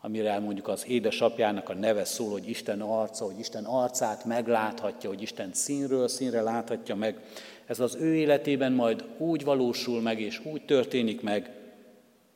amire 0.00 0.38
mondjuk 0.38 0.68
az 0.68 0.86
édesapjának 0.88 1.68
a 1.68 1.74
neve 1.74 2.04
szól, 2.04 2.30
hogy 2.30 2.48
Isten 2.48 2.80
arca, 2.80 3.24
hogy 3.24 3.38
Isten 3.38 3.64
arcát 3.64 4.24
megláthatja, 4.24 5.08
hogy 5.08 5.22
Isten 5.22 5.50
színről 5.52 6.08
színre 6.08 6.40
láthatja 6.40 6.94
meg. 6.94 7.20
Ez 7.66 7.80
az 7.80 7.94
ő 7.94 8.14
életében 8.14 8.72
majd 8.72 9.04
úgy 9.18 9.44
valósul 9.44 10.00
meg, 10.00 10.20
és 10.20 10.44
úgy 10.44 10.64
történik 10.64 11.20
meg, 11.20 11.50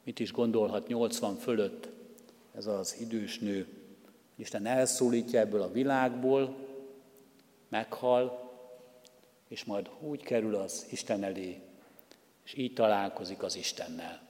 mit 0.04 0.18
is 0.18 0.32
gondolhat 0.32 0.88
80 0.88 1.36
fölött 1.36 1.88
ez 2.54 2.66
az 2.66 2.96
idős 3.00 3.38
nő. 3.38 3.66
Isten 4.36 4.66
elszólítja 4.66 5.40
ebből 5.40 5.62
a 5.62 5.72
világból, 5.72 6.56
meghal, 7.68 8.50
és 9.48 9.64
majd 9.64 9.90
úgy 10.00 10.22
kerül 10.22 10.54
az 10.54 10.86
Isten 10.90 11.22
elé, 11.22 11.60
és 12.44 12.54
így 12.54 12.72
találkozik 12.72 13.42
az 13.42 13.56
Istennel. 13.56 14.28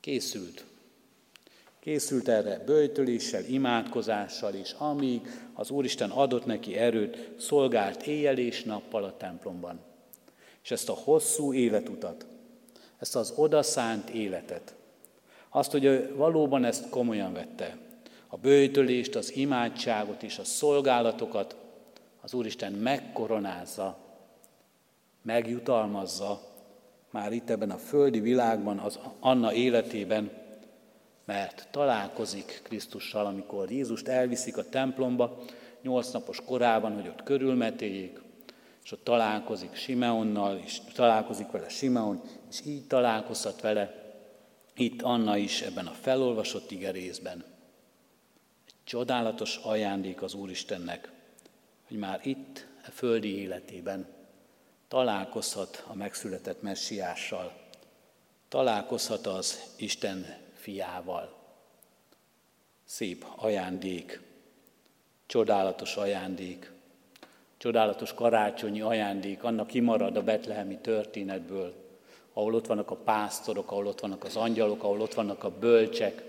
Készült. 0.00 0.64
Készült 1.84 2.28
erre 2.28 2.62
bőjtöléssel, 2.66 3.44
imádkozással, 3.44 4.54
és 4.54 4.74
amíg 4.78 5.20
az 5.54 5.70
Úristen 5.70 6.10
adott 6.10 6.46
neki 6.46 6.76
erőt, 6.76 7.30
szolgált 7.38 8.06
éjjel 8.06 8.38
és 8.38 8.62
nappal 8.62 9.04
a 9.04 9.16
templomban. 9.16 9.80
És 10.62 10.70
ezt 10.70 10.88
a 10.88 10.92
hosszú 10.92 11.52
életutat, 11.52 12.26
ezt 12.98 13.16
az 13.16 13.32
odaszánt 13.36 14.10
életet, 14.10 14.74
azt, 15.48 15.70
hogy 15.70 15.84
ő 15.84 16.14
valóban 16.16 16.64
ezt 16.64 16.88
komolyan 16.88 17.32
vette, 17.32 17.76
a 18.28 18.36
bőjtölést, 18.36 19.14
az 19.14 19.36
imádságot 19.36 20.22
és 20.22 20.38
a 20.38 20.44
szolgálatokat, 20.44 21.56
az 22.20 22.34
Úristen 22.34 22.72
megkoronázza, 22.72 23.98
megjutalmazza 25.22 26.40
már 27.10 27.32
itt 27.32 27.50
ebben 27.50 27.70
a 27.70 27.78
földi 27.78 28.20
világban, 28.20 28.78
az 28.78 28.98
Anna 29.20 29.52
életében, 29.52 30.42
mert 31.24 31.68
találkozik 31.70 32.60
Krisztussal, 32.62 33.26
amikor 33.26 33.70
Jézust 33.70 34.08
elviszik 34.08 34.56
a 34.56 34.68
templomba, 34.68 35.44
nyolc 35.82 36.10
napos 36.10 36.40
korában, 36.44 36.94
hogy 36.94 37.08
ott 37.08 37.22
körülmetéljék, 37.22 38.20
és 38.84 38.92
ott 38.92 39.04
találkozik 39.04 39.74
Simeonnal, 39.74 40.60
és 40.64 40.80
találkozik 40.94 41.50
vele 41.50 41.68
Simeon, 41.68 42.22
és 42.50 42.60
így 42.66 42.86
találkozhat 42.86 43.60
vele 43.60 44.02
itt 44.76 45.02
Anna 45.02 45.36
is 45.36 45.62
ebben 45.62 45.86
a 45.86 45.94
felolvasott 46.00 46.70
igerészben. 46.70 47.44
Egy 48.66 48.74
csodálatos 48.84 49.56
ajándék 49.56 50.22
az 50.22 50.34
Úristennek, 50.34 51.12
hogy 51.88 51.96
már 51.96 52.20
itt, 52.22 52.66
a 52.86 52.90
földi 52.90 53.38
életében 53.38 54.06
találkozhat 54.88 55.84
a 55.86 55.94
megszületett 55.94 56.62
messiással, 56.62 57.52
találkozhat 58.48 59.26
az 59.26 59.60
Isten 59.76 60.43
fiával. 60.64 61.32
Szép 62.84 63.26
ajándék, 63.36 64.20
csodálatos 65.26 65.96
ajándék, 65.96 66.72
csodálatos 67.56 68.14
karácsonyi 68.14 68.80
ajándék, 68.80 69.42
annak 69.42 69.66
kimarad 69.66 70.16
a 70.16 70.22
betlehemi 70.22 70.78
történetből, 70.78 71.74
ahol 72.32 72.54
ott 72.54 72.66
vannak 72.66 72.90
a 72.90 72.96
pásztorok, 72.96 73.70
ahol 73.70 73.86
ott 73.86 74.00
vannak 74.00 74.24
az 74.24 74.36
angyalok, 74.36 74.82
ahol 74.82 75.00
ott 75.00 75.14
vannak 75.14 75.44
a 75.44 75.58
bölcsek, 75.58 76.22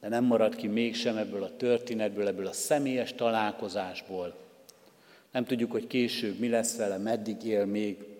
de 0.00 0.08
nem 0.08 0.24
marad 0.24 0.54
ki 0.54 0.66
mégsem 0.66 1.16
ebből 1.16 1.42
a 1.42 1.56
történetből, 1.56 2.26
ebből 2.26 2.46
a 2.46 2.52
személyes 2.52 3.14
találkozásból. 3.14 4.34
Nem 5.30 5.44
tudjuk, 5.44 5.72
hogy 5.72 5.86
később 5.86 6.38
mi 6.38 6.48
lesz 6.48 6.76
vele, 6.76 6.96
meddig 6.96 7.44
él 7.44 7.66
még, 7.66 8.11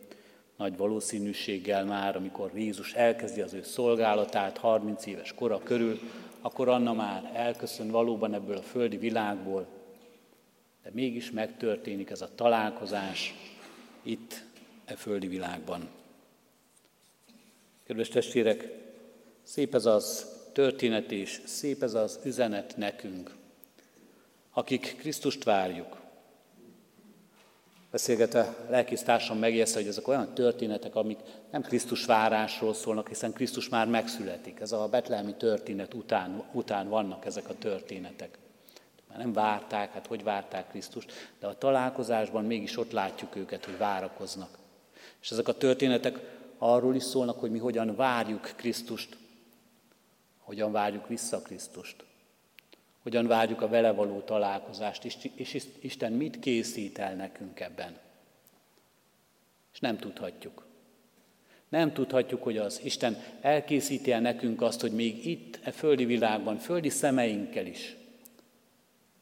nagy 0.63 0.77
valószínűséggel 0.77 1.85
már, 1.85 2.17
amikor 2.17 2.51
Jézus 2.55 2.93
elkezdi 2.93 3.41
az 3.41 3.53
ő 3.53 3.63
szolgálatát 3.63 4.59
30 4.59 5.07
éves 5.07 5.33
kora 5.33 5.63
körül, 5.63 5.99
akkor 6.41 6.69
Anna 6.69 6.93
már 6.93 7.31
elköszön 7.35 7.91
valóban 7.91 8.35
ebből 8.35 8.57
a 8.57 8.63
földi 8.63 8.97
világból, 8.97 9.67
de 10.83 10.91
mégis 10.93 11.31
megtörténik 11.31 12.11
ez 12.11 12.21
a 12.21 12.35
találkozás 12.35 13.35
itt, 14.03 14.45
e 14.85 14.97
földi 14.97 15.27
világban. 15.27 15.89
Kedves 17.87 18.09
testvérek, 18.09 18.69
szép 19.43 19.75
ez 19.75 19.87
az 19.87 20.27
történet 20.53 21.13
és 21.13 21.41
szép 21.45 21.83
ez 21.83 21.95
az 21.95 22.19
üzenet 22.25 22.77
nekünk, 22.77 23.35
akik 24.53 24.97
Krisztust 24.99 25.45
várjuk. 25.45 26.02
Beszélgetve 27.93 28.57
lelkisztársam 28.69 29.39
megjegyezte, 29.39 29.79
hogy 29.79 29.89
ezek 29.89 30.09
olyan 30.09 30.35
történetek, 30.35 30.95
amik 30.95 31.19
nem 31.51 31.63
Krisztus 31.63 32.05
várásról 32.05 32.75
szólnak, 32.75 33.09
hiszen 33.09 33.33
Krisztus 33.33 33.69
már 33.69 33.87
megszületik. 33.87 34.61
Ez 34.61 34.73
a 34.73 34.89
betlehemi 34.89 35.35
történet 35.35 35.95
után, 35.95 36.45
után 36.53 36.89
vannak 36.89 37.25
ezek 37.25 37.49
a 37.49 37.55
történetek. 37.59 38.39
Már 39.09 39.19
nem 39.19 39.33
várták, 39.33 39.93
hát 39.93 40.07
hogy 40.07 40.23
várták 40.23 40.69
Krisztust, 40.69 41.13
de 41.41 41.47
a 41.47 41.59
találkozásban 41.59 42.45
mégis 42.45 42.79
ott 42.79 42.93
látjuk 42.93 43.37
őket, 43.37 43.65
hogy 43.65 43.79
várakoznak. 43.79 44.59
És 45.23 45.31
ezek 45.31 45.49
a 45.49 45.57
történetek 45.57 46.19
arról 46.59 46.95
is 46.95 47.03
szólnak, 47.03 47.41
hogy 47.41 47.51
mi 47.51 47.59
hogyan 47.59 47.97
várjuk 47.97 48.53
Krisztust, 48.57 49.17
hogyan 50.39 50.73
várjuk 50.73 51.09
vissza 51.09 51.43
Krisztust, 51.43 52.05
hogyan 53.03 53.27
várjuk 53.27 53.61
a 53.61 53.69
vele 53.69 53.93
való 53.93 54.21
találkozást, 54.21 55.05
és 55.35 55.67
Isten 55.81 56.13
mit 56.13 56.39
készít 56.39 56.99
el 56.99 57.15
nekünk 57.15 57.61
ebben. 57.61 57.97
És 59.73 59.81
nem 59.81 59.99
tudhatjuk. 59.99 60.67
Nem 61.69 61.93
tudhatjuk, 61.93 62.43
hogy 62.43 62.57
az 62.57 62.81
Isten 62.85 63.17
elkészíti 63.41 64.13
el 64.13 64.21
nekünk 64.21 64.63
azt, 64.63 64.81
hogy 64.81 64.93
még 64.93 65.27
itt, 65.27 65.59
e 65.63 65.71
földi 65.71 66.05
világban, 66.05 66.57
földi 66.59 66.89
szemeinkkel 66.89 67.67
is, 67.67 67.97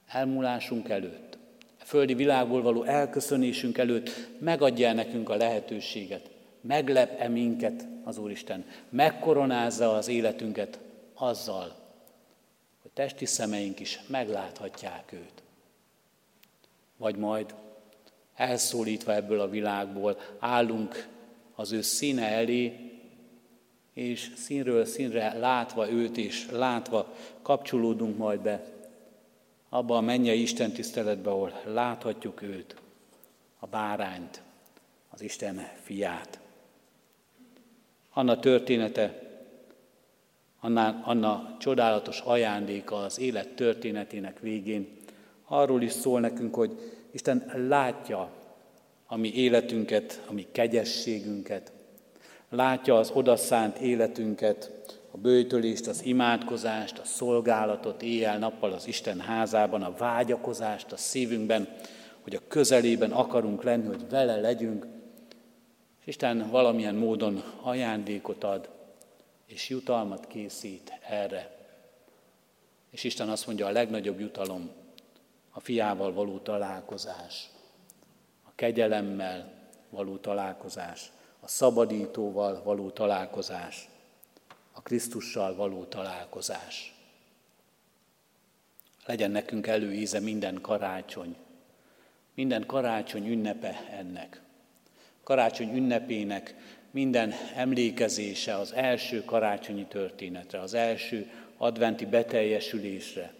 elmúlásunk 0.06 0.88
előtt, 0.88 1.38
a 1.60 1.82
e 1.82 1.84
földi 1.84 2.14
világból 2.14 2.62
való 2.62 2.82
elköszönésünk 2.82 3.78
előtt 3.78 4.10
megadja 4.38 4.88
el 4.88 4.94
nekünk 4.94 5.28
a 5.28 5.36
lehetőséget, 5.36 6.30
meglep-e 6.60 7.28
minket 7.28 7.86
az 8.04 8.18
Úristen, 8.18 8.64
megkoronázza 8.88 9.94
az 9.94 10.08
életünket 10.08 10.78
azzal, 11.14 11.79
hogy 12.82 12.90
testi 12.90 13.26
szemeink 13.26 13.80
is 13.80 14.00
megláthatják 14.06 15.12
őt. 15.12 15.42
Vagy 16.96 17.16
majd 17.16 17.54
elszólítva 18.34 19.14
ebből 19.14 19.40
a 19.40 19.48
világból 19.48 20.18
állunk 20.38 21.08
az 21.54 21.72
ő 21.72 21.80
színe 21.80 22.26
elé, 22.26 22.90
és 23.92 24.32
színről 24.36 24.84
színre 24.84 25.32
látva 25.38 25.90
őt 25.90 26.16
is, 26.16 26.50
látva 26.50 27.14
kapcsolódunk 27.42 28.16
majd 28.16 28.40
be 28.40 28.64
abba 29.68 29.96
a 29.96 30.00
mennyei 30.00 30.42
Isten 30.42 30.72
tiszteletbe, 30.72 31.30
ahol 31.30 31.60
láthatjuk 31.64 32.42
őt, 32.42 32.76
a 33.58 33.66
bárányt, 33.66 34.42
az 35.10 35.20
Isten 35.20 35.68
fiát. 35.82 36.38
Anna 38.12 38.38
története, 38.38 39.29
Anna, 40.61 41.03
Anna 41.05 41.57
csodálatos 41.59 42.20
ajándéka 42.20 42.96
az 42.96 43.18
élet 43.18 43.49
történetének 43.49 44.40
végén. 44.40 44.88
Arról 45.44 45.83
is 45.83 45.92
szól 45.92 46.20
nekünk, 46.20 46.55
hogy 46.55 46.79
Isten 47.11 47.51
látja 47.68 48.31
a 49.07 49.16
mi 49.16 49.35
életünket, 49.35 50.23
a 50.27 50.33
mi 50.33 50.46
kegyességünket, 50.53 51.73
látja 52.51 52.99
az 52.99 53.11
odaszánt 53.14 53.79
életünket, 53.79 54.70
a 55.11 55.18
bőtölést, 55.18 55.87
az 55.87 56.05
imádkozást, 56.05 56.99
a 56.99 57.05
szolgálatot 57.05 58.03
éjjel-nappal 58.03 58.73
az 58.73 58.87
Isten 58.87 59.20
házában, 59.20 59.83
a 59.83 59.94
vágyakozást 59.99 60.92
a 60.92 60.96
szívünkben, 60.96 61.68
hogy 62.20 62.35
a 62.35 62.49
közelében 62.49 63.11
akarunk 63.11 63.62
lenni, 63.62 63.87
hogy 63.87 64.09
vele 64.11 64.37
legyünk, 64.37 64.87
Isten 66.05 66.49
valamilyen 66.51 66.94
módon 66.94 67.42
ajándékot 67.62 68.44
ad, 68.44 68.68
és 69.50 69.68
jutalmat 69.68 70.26
készít 70.26 70.92
erre. 71.08 71.58
És 72.90 73.04
Isten 73.04 73.28
azt 73.28 73.46
mondja, 73.46 73.66
a 73.66 73.70
legnagyobb 73.70 74.20
jutalom 74.20 74.70
a 75.50 75.60
fiával 75.60 76.12
való 76.12 76.38
találkozás, 76.38 77.50
a 78.42 78.50
kegyelemmel 78.54 79.52
való 79.88 80.16
találkozás, 80.16 81.10
a 81.40 81.48
szabadítóval 81.48 82.62
való 82.62 82.90
találkozás, 82.90 83.88
a 84.72 84.82
Krisztussal 84.82 85.54
való 85.54 85.84
találkozás. 85.84 86.94
Legyen 89.06 89.30
nekünk 89.30 89.66
előíze 89.66 90.20
minden 90.20 90.60
karácsony, 90.60 91.36
minden 92.34 92.66
karácsony 92.66 93.30
ünnepe 93.30 93.88
ennek. 93.90 94.42
Karácsony 95.22 95.76
ünnepének 95.76 96.54
minden 96.90 97.33
emlékezése 97.55 98.55
az 98.55 98.72
első 98.74 99.24
karácsonyi 99.24 99.85
történetre, 99.85 100.61
az 100.61 100.74
első 100.74 101.31
adventi 101.57 102.07
beteljesülésre, 102.07 103.35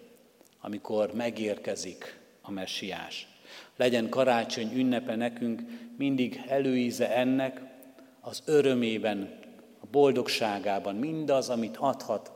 amikor 0.61 1.13
megérkezik 1.13 2.19
a 2.41 2.51
messiás. 2.51 3.27
Legyen 3.75 4.09
karácsony 4.09 4.71
ünnepe 4.75 5.15
nekünk 5.15 5.61
mindig 5.97 6.43
előíze 6.47 7.15
ennek, 7.15 7.61
az 8.21 8.41
örömében, 8.45 9.39
a 9.79 9.85
boldogságában, 9.91 10.95
mindaz, 10.95 11.49
amit 11.49 11.77
adhat 11.77 12.31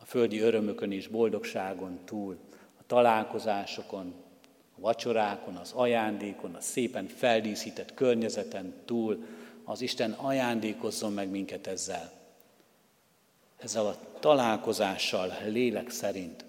a 0.00 0.04
földi 0.04 0.40
örömökön 0.40 0.92
és 0.92 1.08
boldogságon 1.08 1.98
túl, 2.04 2.38
a 2.78 2.82
találkozásokon, 2.86 4.14
a 4.76 4.80
vacsorákon, 4.80 5.54
az 5.54 5.72
ajándékon, 5.72 6.54
a 6.54 6.60
szépen 6.60 7.06
feldíszített 7.06 7.94
környezeten 7.94 8.74
túl, 8.84 9.24
az 9.68 9.80
Isten 9.80 10.12
ajándékozzon 10.12 11.12
meg 11.12 11.28
minket 11.28 11.66
ezzel. 11.66 12.12
Ezzel 13.56 13.86
a 13.86 13.98
találkozással, 14.20 15.36
lélek 15.44 15.90
szerint, 15.90 16.44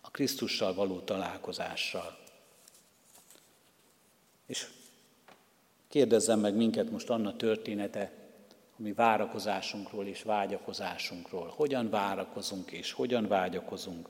a 0.00 0.10
Krisztussal 0.10 0.74
való 0.74 1.00
találkozással. 1.00 2.18
És 4.46 4.66
kérdezzem 5.88 6.40
meg 6.40 6.54
minket 6.54 6.90
most 6.90 7.10
Anna 7.10 7.36
története, 7.36 8.12
ami 8.78 8.92
várakozásunkról 8.92 10.06
és 10.06 10.22
vágyakozásunkról. 10.22 11.52
Hogyan 11.56 11.90
várakozunk 11.90 12.70
és 12.70 12.92
hogyan 12.92 13.28
vágyakozunk? 13.28 14.08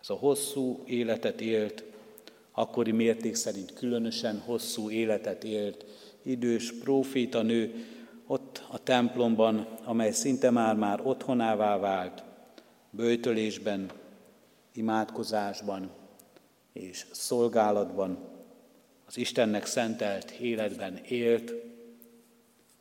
Ez 0.00 0.10
a 0.10 0.14
hosszú 0.14 0.82
életet 0.86 1.40
élt, 1.40 1.84
akkori 2.52 2.92
mérték 2.92 3.34
szerint 3.34 3.72
különösen 3.72 4.38
hosszú 4.38 4.90
életet 4.90 5.44
élt, 5.44 5.84
idős 6.22 6.72
próféta 6.72 7.42
nő 7.42 7.84
ott 8.26 8.62
a 8.68 8.82
templomban, 8.82 9.68
amely 9.84 10.10
szinte 10.10 10.50
már-már 10.50 11.00
otthonává 11.02 11.78
vált, 11.78 12.24
bőtölésben, 12.90 13.90
imádkozásban 14.72 15.90
és 16.72 17.06
szolgálatban, 17.10 18.18
az 19.06 19.16
Istennek 19.16 19.66
szentelt 19.66 20.30
életben 20.30 20.96
élt, 20.96 21.52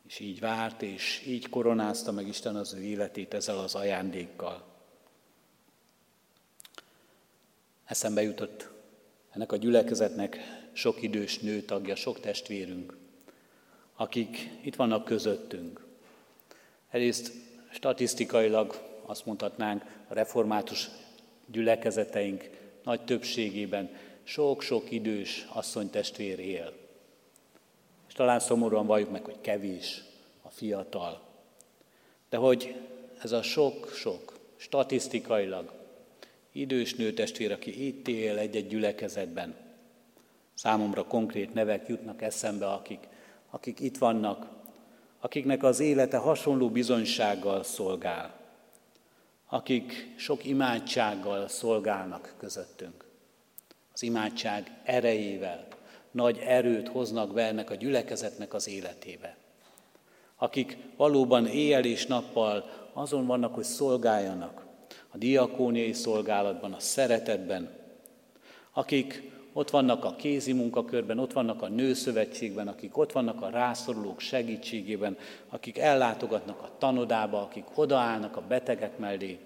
és 0.08 0.20
így 0.20 0.40
várt, 0.40 0.82
és 0.82 1.24
így 1.28 1.50
koronázta 1.50 2.12
meg 2.12 2.28
Isten 2.28 2.56
az 2.56 2.74
ő 2.74 2.82
életét 2.82 3.34
ezzel 3.34 3.58
az 3.58 3.76
ajándékkal. 3.76 4.64
Eszembe 7.86 8.22
jutott 8.22 8.70
ennek 9.32 9.52
a 9.52 9.58
gyülekezetnek 9.58 10.38
sok 10.74 11.02
idős 11.02 11.40
nőtagja, 11.40 11.96
sok 11.96 12.20
testvérünk, 12.20 12.98
akik 14.00 14.50
itt 14.62 14.76
vannak 14.76 15.06
közöttünk. 15.06 15.86
Egyrészt 16.90 17.32
statisztikailag 17.72 18.82
azt 19.06 19.26
mondhatnánk, 19.26 19.84
a 20.08 20.14
református 20.14 20.90
gyülekezeteink 21.46 22.50
nagy 22.84 23.02
többségében 23.02 23.96
sok-sok 24.24 24.92
idős 24.92 25.48
asszonytestvér 25.54 26.40
él. 26.40 26.74
És 28.08 28.14
talán 28.14 28.40
szomorúan 28.40 28.86
valljuk 28.86 29.12
meg, 29.12 29.26
hogy 29.26 29.42
kevés 29.42 30.04
a 30.42 30.50
fiatal. 30.50 31.22
De 32.30 32.38
hogy 32.38 32.76
ez 33.22 33.32
a 33.32 33.42
sok-sok 33.42 34.40
statisztikailag 34.56 35.72
idős 36.52 36.96
nőtestvér, 36.96 37.52
aki 37.52 37.88
itt 37.88 38.08
él 38.08 38.38
egy-egy 38.38 38.68
gyülekezetben, 38.68 39.56
számomra 40.54 41.04
konkrét 41.04 41.54
nevek 41.54 41.88
jutnak 41.88 42.22
eszembe, 42.22 42.72
akik, 42.72 43.08
akik 43.50 43.80
itt 43.80 43.98
vannak, 43.98 44.48
akiknek 45.20 45.64
az 45.64 45.80
élete 45.80 46.18
hasonló 46.18 46.70
bizonysággal 46.70 47.64
szolgál, 47.64 48.34
akik 49.48 50.14
sok 50.18 50.46
imádsággal 50.46 51.48
szolgálnak 51.48 52.34
közöttünk 52.38 53.08
az 54.00 54.06
imádság 54.06 54.80
erejével 54.84 55.68
nagy 56.12 56.38
erőt 56.38 56.88
hoznak 56.88 57.34
be 57.34 57.46
ennek 57.46 57.70
a 57.70 57.76
gyülekezetnek 57.76 58.54
az 58.54 58.68
életébe. 58.68 59.38
Akik 60.36 60.78
valóban 60.98 61.46
éjjel 61.48 61.86
és 61.86 62.06
nappal 62.06 62.70
azon 62.94 63.26
vannak, 63.26 63.56
hogy 63.56 63.64
szolgáljanak 63.64 64.66
a 65.10 65.18
diakóniai 65.18 65.94
szolgálatban, 65.94 66.74
a 66.74 66.80
szeretetben, 66.80 67.70
akik 68.74 69.32
ott 69.60 69.70
vannak 69.70 70.06
a 70.06 70.16
kézi 70.16 70.54
munkakörben, 70.54 71.20
ott 71.20 71.34
vannak 71.34 71.62
a 71.62 71.68
nőszövetségben, 71.68 72.68
akik 72.68 72.98
ott 72.98 73.12
vannak 73.12 73.42
a 73.42 73.50
rászorulók 73.50 74.20
segítségében, 74.20 75.18
akik 75.50 75.78
ellátogatnak 75.78 76.62
a 76.62 76.72
tanodába, 76.78 77.42
akik 77.42 77.66
odaállnak 77.76 78.38
a 78.38 78.42
betegek 78.48 78.98
mellé. 78.98 79.38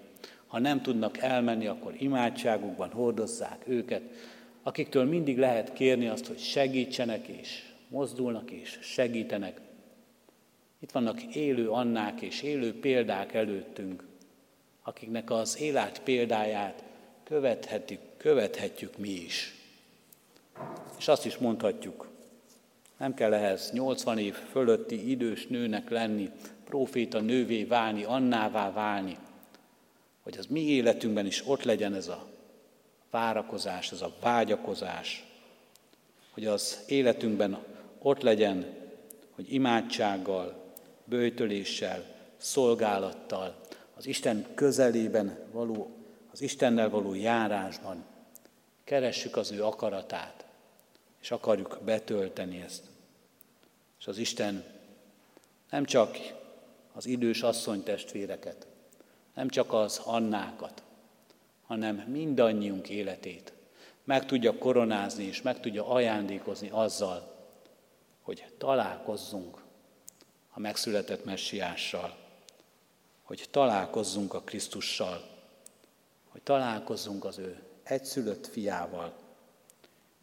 Ha 0.46 0.58
nem 0.58 0.82
tudnak 0.82 1.18
elmenni, 1.18 1.66
akkor 1.66 1.94
imádságukban 1.98 2.90
hordozzák 2.90 3.64
őket, 3.66 4.02
akiktől 4.62 5.04
mindig 5.04 5.38
lehet 5.38 5.72
kérni 5.72 6.06
azt, 6.06 6.26
hogy 6.26 6.38
segítsenek 6.38 7.26
és 7.26 7.62
mozdulnak 7.88 8.50
és 8.50 8.78
segítenek. 8.82 9.60
Itt 10.78 10.92
vannak 10.92 11.22
élő 11.22 11.70
annák 11.70 12.20
és 12.20 12.42
élő 12.42 12.80
példák 12.80 13.34
előttünk, 13.34 14.04
akiknek 14.82 15.30
az 15.30 15.60
élet 15.60 16.02
példáját 16.02 16.84
követhetjük, 17.24 18.00
követhetjük 18.16 18.98
mi 18.98 19.10
is. 19.10 19.62
És 20.98 21.08
azt 21.08 21.26
is 21.26 21.36
mondhatjuk, 21.36 22.08
nem 22.96 23.14
kell 23.14 23.32
ehhez 23.34 23.70
80 23.72 24.18
év 24.18 24.34
fölötti 24.34 25.10
idős 25.10 25.46
nőnek 25.46 25.90
lenni, 25.90 26.30
proféta 26.64 27.20
nővé 27.20 27.64
válni, 27.64 28.04
annává 28.04 28.72
válni, 28.72 29.16
hogy 30.22 30.38
az 30.38 30.46
mi 30.46 30.60
életünkben 30.60 31.26
is 31.26 31.42
ott 31.46 31.62
legyen 31.62 31.94
ez 31.94 32.08
a 32.08 32.26
várakozás, 33.10 33.92
ez 33.92 34.02
a 34.02 34.12
vágyakozás, 34.20 35.24
hogy 36.30 36.46
az 36.46 36.82
életünkben 36.86 37.58
ott 37.98 38.22
legyen, 38.22 38.66
hogy 39.34 39.52
imádsággal, 39.52 40.72
bőtöléssel, 41.04 42.04
szolgálattal, 42.36 43.60
az 43.96 44.06
Isten 44.06 44.46
közelében 44.54 45.38
való, 45.52 45.90
az 46.32 46.40
Istennel 46.40 46.88
való 46.90 47.14
járásban 47.14 48.04
keressük 48.84 49.36
az 49.36 49.50
ő 49.50 49.64
akaratát, 49.64 50.43
és 51.24 51.30
akarjuk 51.30 51.78
betölteni 51.84 52.60
ezt. 52.62 52.82
És 53.98 54.06
az 54.06 54.18
Isten 54.18 54.64
nem 55.70 55.84
csak 55.84 56.16
az 56.92 57.06
idős 57.06 57.42
asszonytestvéreket, 57.42 58.66
nem 59.34 59.48
csak 59.48 59.72
az 59.72 60.00
Annákat, 60.04 60.82
hanem 61.66 61.96
mindannyiunk 61.96 62.88
életét 62.88 63.52
meg 64.04 64.26
tudja 64.26 64.58
koronázni 64.58 65.24
és 65.24 65.42
meg 65.42 65.60
tudja 65.60 65.88
ajándékozni 65.88 66.68
azzal, 66.70 67.34
hogy 68.22 68.44
találkozzunk 68.58 69.62
a 70.50 70.60
megszületett 70.60 71.24
messiással, 71.24 72.16
hogy 73.22 73.46
találkozzunk 73.50 74.34
a 74.34 74.40
Krisztussal, 74.40 75.24
hogy 76.28 76.42
találkozzunk 76.42 77.24
az 77.24 77.38
ő 77.38 77.62
egyszülött 77.82 78.46
fiával, 78.46 79.22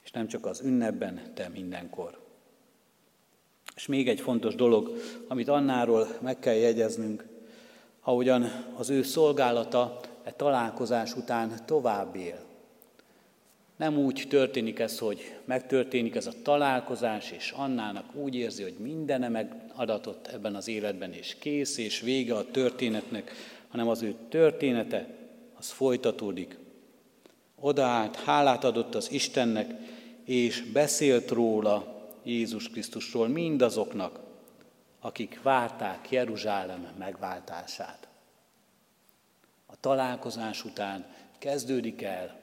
és 0.04 0.12
nem 0.12 0.28
csak 0.28 0.46
az 0.46 0.62
ünnepben, 0.62 1.22
de 1.36 1.50
mindenkor. 1.50 2.20
És 3.76 3.88
még 3.88 4.10
egy 4.10 4.20
fontos 4.20 4.56
dolog, 4.56 4.98
amit 5.28 5.48
Annáról 5.48 6.08
meg 6.22 6.40
kell 6.40 6.54
jegyeznünk, 6.54 7.26
ahogyan 8.02 8.66
az 8.76 8.90
ő 8.90 9.04
szolgálata 9.04 10.00
e 10.24 10.32
találkozás 10.32 11.16
után 11.16 11.52
tovább 11.66 12.16
él. 12.16 12.50
Nem 13.76 13.98
úgy 13.98 14.26
történik 14.30 14.80
ez, 14.80 15.00
hogy 15.00 15.36
megtörténik 15.46 16.16
ez 16.16 16.28
a 16.28 16.42
találkozás, 16.44 17.32
és 17.32 17.52
Annának 17.52 18.16
úgy 18.16 18.36
érzi, 18.36 18.64
hogy 18.64 18.76
mindene 18.80 19.30
megadatott 19.30 20.28
ebben 20.28 20.56
az 20.56 20.68
életben, 20.68 21.14
és 21.14 21.36
kész, 21.40 21.78
és 21.78 22.00
vége 22.00 22.36
a 22.36 22.52
történetnek, 22.52 23.32
hanem 23.68 23.88
az 23.88 24.02
ő 24.02 24.16
története, 24.30 25.08
az 25.58 25.70
folytatódik. 25.70 26.58
Odaállt, 27.60 28.16
hálát 28.16 28.64
adott 28.64 28.96
az 28.96 29.12
Istennek, 29.12 29.72
és 30.25 30.71
beszélt 30.71 31.29
róla, 31.29 31.99
Jézus 32.23 32.69
Krisztusról 32.69 33.27
mindazoknak, 33.27 34.19
akik 34.99 35.41
várták 35.41 36.12
Jeruzsálem 36.12 36.88
megváltását. 36.97 38.07
A 39.65 39.79
találkozás 39.79 40.65
után 40.65 41.05
kezdődik 41.39 42.01
el 42.01 42.39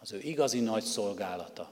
az 0.00 0.12
ő 0.12 0.18
igazi 0.20 0.60
nagy 0.60 0.82
szolgálata. 0.82 1.70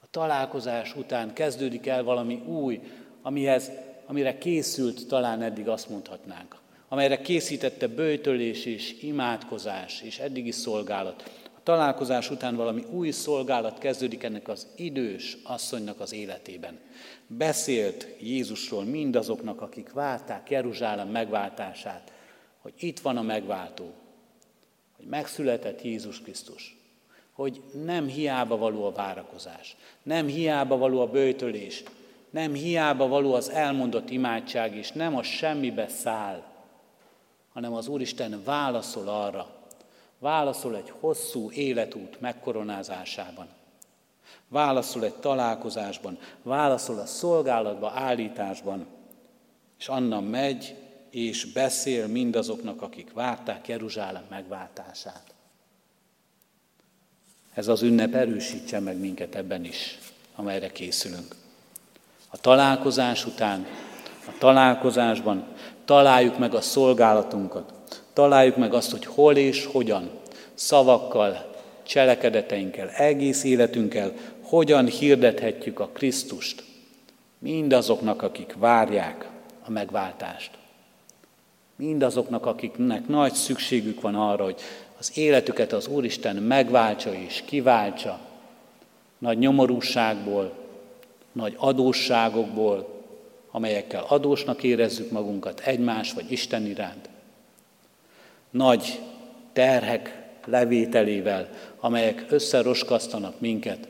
A 0.00 0.06
találkozás 0.10 0.96
után 0.96 1.32
kezdődik 1.32 1.86
el 1.86 2.02
valami 2.02 2.34
új, 2.34 2.80
amihez, 3.22 3.70
amire 4.06 4.38
készült 4.38 5.06
talán 5.06 5.42
eddig 5.42 5.68
azt 5.68 5.88
mondhatnánk, 5.88 6.56
amelyre 6.88 7.20
készítette 7.20 7.86
bőtölés 7.86 8.64
és 8.64 9.02
imádkozás 9.02 10.02
és 10.02 10.18
eddigi 10.18 10.50
szolgálat. 10.50 11.39
A 11.60 11.62
találkozás 11.62 12.30
után 12.30 12.56
valami 12.56 12.84
új 12.90 13.10
szolgálat 13.10 13.78
kezdődik 13.78 14.22
ennek 14.22 14.48
az 14.48 14.66
idős 14.76 15.36
asszonynak 15.44 16.00
az 16.00 16.12
életében. 16.12 16.78
Beszélt 17.26 18.06
Jézusról 18.20 18.84
mindazoknak, 18.84 19.60
akik 19.60 19.92
várták 19.92 20.50
Jeruzsálem 20.50 21.08
megváltását, 21.08 22.12
hogy 22.58 22.72
itt 22.78 23.00
van 23.00 23.16
a 23.16 23.22
megváltó, 23.22 23.92
hogy 24.96 25.06
megszületett 25.06 25.82
Jézus 25.82 26.20
Krisztus, 26.20 26.76
hogy 27.32 27.62
nem 27.84 28.06
hiába 28.06 28.56
való 28.56 28.84
a 28.84 28.92
várakozás, 28.92 29.76
nem 30.02 30.26
hiába 30.26 30.76
való 30.76 31.00
a 31.00 31.10
bőtölés, 31.10 31.82
nem 32.30 32.52
hiába 32.52 33.08
való 33.08 33.34
az 33.34 33.48
elmondott 33.48 34.10
imádság, 34.10 34.76
és 34.76 34.92
nem 34.92 35.16
a 35.16 35.22
semmibe 35.22 35.88
száll, 35.88 36.42
hanem 37.52 37.72
az 37.72 37.88
Úristen 37.88 38.42
válaszol 38.44 39.08
arra, 39.08 39.59
válaszol 40.20 40.76
egy 40.76 40.92
hosszú 41.00 41.50
életút 41.50 42.20
megkoronázásában, 42.20 43.48
válaszol 44.48 45.04
egy 45.04 45.14
találkozásban, 45.14 46.18
válaszol 46.42 46.98
a 46.98 47.06
szolgálatba 47.06 47.92
állításban, 47.94 48.86
és 49.78 49.88
Anna 49.88 50.20
megy 50.20 50.76
és 51.10 51.52
beszél 51.52 52.06
mindazoknak, 52.06 52.82
akik 52.82 53.12
várták 53.12 53.68
Jeruzsálem 53.68 54.24
megváltását. 54.28 55.34
Ez 57.54 57.68
az 57.68 57.82
ünnep 57.82 58.14
erősítse 58.14 58.80
meg 58.80 58.98
minket 58.98 59.34
ebben 59.34 59.64
is, 59.64 59.98
amelyre 60.34 60.72
készülünk. 60.72 61.36
A 62.28 62.36
találkozás 62.36 63.26
után, 63.26 63.66
a 64.26 64.32
találkozásban 64.38 65.46
találjuk 65.84 66.38
meg 66.38 66.54
a 66.54 66.60
szolgálatunkat, 66.60 67.79
találjuk 68.20 68.56
meg 68.56 68.74
azt, 68.74 68.90
hogy 68.90 69.04
hol 69.04 69.36
és 69.36 69.64
hogyan, 69.64 70.10
szavakkal, 70.54 71.54
cselekedeteinkkel, 71.82 72.88
egész 72.88 73.44
életünkkel, 73.44 74.12
hogyan 74.42 74.86
hirdethetjük 74.86 75.80
a 75.80 75.88
Krisztust 75.92 76.64
mindazoknak, 77.38 78.22
akik 78.22 78.54
várják 78.58 79.28
a 79.64 79.70
megváltást. 79.70 80.50
Mindazoknak, 81.76 82.46
akiknek 82.46 83.08
nagy 83.08 83.32
szükségük 83.32 84.00
van 84.00 84.14
arra, 84.14 84.44
hogy 84.44 84.60
az 84.98 85.18
életüket 85.18 85.72
az 85.72 85.86
Úristen 85.86 86.36
megváltsa 86.36 87.14
és 87.14 87.42
kiváltsa, 87.46 88.20
nagy 89.18 89.38
nyomorúságból, 89.38 90.52
nagy 91.32 91.54
adósságokból, 91.56 93.02
amelyekkel 93.50 94.04
adósnak 94.08 94.62
érezzük 94.62 95.10
magunkat 95.10 95.60
egymás 95.60 96.12
vagy 96.12 96.32
Isten 96.32 96.66
iránt. 96.66 97.09
Nagy 98.50 99.00
terhek 99.52 100.28
levételével, 100.44 101.48
amelyek 101.80 102.24
összeroskasztanak 102.28 103.40
minket. 103.40 103.88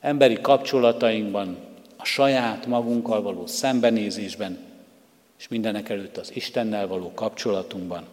Emberi 0.00 0.40
kapcsolatainkban, 0.40 1.56
a 1.96 2.04
saját 2.04 2.66
magunkkal 2.66 3.22
való 3.22 3.46
szembenézésben, 3.46 4.58
és 5.38 5.48
mindenek 5.48 5.88
előtt 5.88 6.16
az 6.16 6.30
Istennel 6.34 6.86
való 6.86 7.12
kapcsolatunkban. 7.14 8.06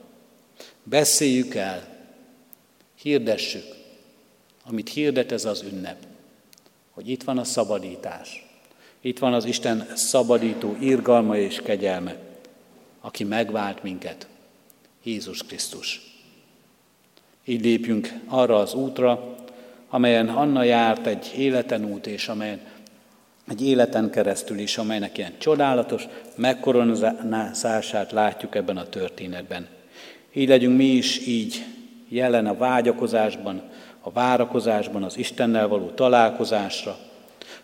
Beszéljük 0.84 1.56
el, 1.56 1.84
hirdessük, 3.02 3.76
amit 4.66 4.90
hirdet 4.90 5.32
ez 5.32 5.46
az 5.46 5.62
ünnep, 5.72 5.98
hogy 6.92 7.10
itt 7.10 7.24
van 7.24 7.38
a 7.38 7.44
szabadítás, 7.44 8.46
itt 9.02 9.20
van 9.20 9.34
az 9.34 9.46
Isten 9.46 9.88
szabadító 9.96 10.76
irgalma 10.80 11.38
és 11.38 11.62
kegyelme, 11.62 12.16
aki 13.02 13.24
megvált 13.24 13.84
minket, 13.84 14.28
Jézus 15.04 15.44
Krisztus. 15.44 16.02
Így 17.46 17.64
lépjünk 17.64 18.14
arra 18.28 18.56
az 18.56 18.74
útra, 18.74 19.36
amelyen 19.90 20.28
Anna 20.28 20.64
járt 20.64 21.08
egy 21.08 21.34
életen 21.38 21.86
út, 21.86 22.08
és 22.08 22.28
amelyen 22.28 22.60
egy 23.48 23.66
életen 23.66 24.10
keresztül 24.10 24.60
is, 24.60 24.78
amelynek 24.78 25.18
ilyen 25.18 25.34
csodálatos 25.38 26.08
megkoronázását 26.36 28.12
látjuk 28.12 28.56
ebben 28.56 28.78
a 28.78 28.90
történetben. 28.90 29.68
Így 30.34 30.48
legyünk 30.48 30.78
mi 30.78 30.86
is 30.86 31.28
így 31.28 31.66
jelen 32.08 32.48
a 32.48 32.58
vágyakozásban, 32.58 33.62
a 34.02 34.12
várakozásban, 34.12 35.04
az 35.04 35.18
Istennel 35.18 35.68
való 35.68 35.90
találkozásra. 35.90 36.98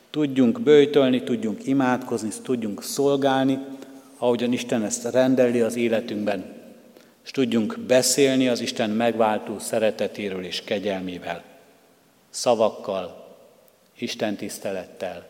Tudjunk 0.10 0.62
bőjtölni, 0.62 1.24
tudjunk 1.24 1.68
imádkozni, 1.68 2.30
tudjunk 2.44 2.84
szolgálni, 2.84 3.60
ahogyan 4.18 4.54
Isten 4.54 4.84
ezt 4.84 5.12
rendeli 5.12 5.62
az 5.62 5.76
életünkben, 5.76 6.55
és 7.26 7.32
tudjunk 7.32 7.80
beszélni 7.80 8.48
az 8.48 8.60
Isten 8.60 8.90
megváltó 8.90 9.60
szeretetéről 9.60 10.44
és 10.44 10.62
kegyelmével, 10.62 11.44
szavakkal, 12.30 13.36
Isten 13.98 14.36
tisztelettel, 14.36 15.28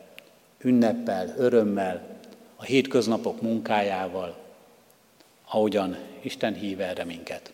ünneppel, 0.61 1.33
örömmel, 1.37 2.19
a 2.55 2.63
hétköznapok 2.63 3.41
munkájával, 3.41 4.37
ahogyan 5.45 5.97
Isten 6.21 6.53
hív 6.53 6.81
erre 6.81 7.03
minket. 7.03 7.51